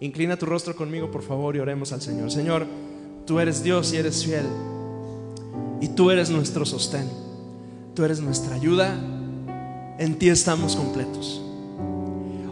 Inclina 0.00 0.36
tu 0.36 0.46
rostro 0.46 0.76
conmigo, 0.76 1.10
por 1.10 1.22
favor, 1.22 1.56
y 1.56 1.60
oremos 1.60 1.92
al 1.92 2.02
Señor. 2.02 2.30
Señor, 2.30 2.66
tú 3.26 3.40
eres 3.40 3.62
Dios 3.62 3.92
y 3.92 3.96
eres 3.96 4.24
fiel. 4.24 4.46
Y 5.80 5.88
tú 5.88 6.10
eres 6.10 6.30
nuestro 6.30 6.66
sostén. 6.66 7.08
Tú 7.94 8.04
eres 8.04 8.20
nuestra 8.20 8.54
ayuda. 8.54 8.94
En 9.98 10.18
ti 10.18 10.28
estamos 10.28 10.76
completos. 10.76 11.43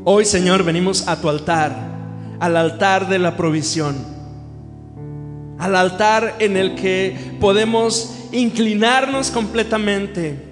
Hoy, 0.04 0.24
Señor, 0.24 0.64
venimos 0.64 1.06
a 1.06 1.20
tu 1.20 1.28
altar, 1.28 1.76
al 2.40 2.56
altar 2.56 3.08
de 3.08 3.20
la 3.20 3.36
provisión, 3.36 3.94
al 5.60 5.76
altar 5.76 6.38
en 6.40 6.56
el 6.56 6.74
que 6.74 7.36
podemos 7.38 8.12
inclinarnos 8.32 9.30
completamente 9.30 10.42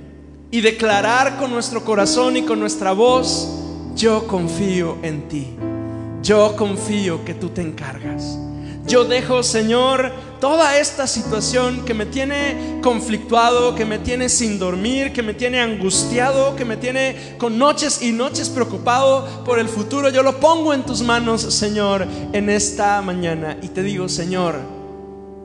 y 0.52 0.60
declarar 0.60 1.36
con 1.36 1.50
nuestro 1.50 1.84
corazón 1.84 2.36
y 2.36 2.42
con 2.42 2.60
nuestra 2.60 2.92
voz, 2.92 3.48
yo 3.96 4.28
confío 4.28 4.98
en 5.02 5.26
ti, 5.26 5.48
yo 6.22 6.54
confío 6.54 7.24
que 7.24 7.34
tú 7.34 7.48
te 7.48 7.60
encargas. 7.60 8.38
Yo 8.86 9.04
dejo, 9.04 9.42
Señor, 9.42 10.12
toda 10.40 10.78
esta 10.78 11.06
situación 11.06 11.84
que 11.84 11.94
me 11.94 12.06
tiene 12.06 12.80
conflictuado, 12.82 13.74
que 13.74 13.84
me 13.84 13.98
tiene 13.98 14.28
sin 14.28 14.58
dormir, 14.58 15.12
que 15.12 15.22
me 15.22 15.34
tiene 15.34 15.60
angustiado, 15.60 16.56
que 16.56 16.64
me 16.64 16.76
tiene 16.76 17.36
con 17.38 17.58
noches 17.58 18.02
y 18.02 18.12
noches 18.12 18.48
preocupado 18.48 19.44
por 19.44 19.58
el 19.58 19.68
futuro. 19.68 20.08
Yo 20.08 20.22
lo 20.22 20.40
pongo 20.40 20.72
en 20.74 20.82
tus 20.82 21.02
manos, 21.02 21.42
Señor, 21.42 22.06
en 22.32 22.48
esta 22.48 23.00
mañana. 23.02 23.58
Y 23.62 23.68
te 23.68 23.82
digo, 23.82 24.08
Señor, 24.08 24.56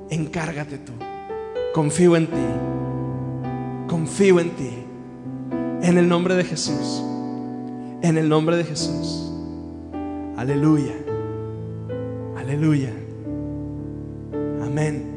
encárgate 0.09 0.77
tú. 0.77 0.93
Confío 1.73 2.15
en 2.15 2.27
ti. 2.27 2.45
Confío 3.87 4.39
en 4.39 4.49
ti. 4.51 4.69
En 5.81 5.97
el 5.97 6.07
nombre 6.07 6.35
de 6.35 6.45
Jesús. 6.45 7.03
En 8.01 8.17
el 8.17 8.29
nombre 8.29 8.55
de 8.55 8.63
Jesús. 8.63 9.31
Aleluya. 10.37 10.93
Aleluya. 12.37 13.04
Amén. 14.75 15.14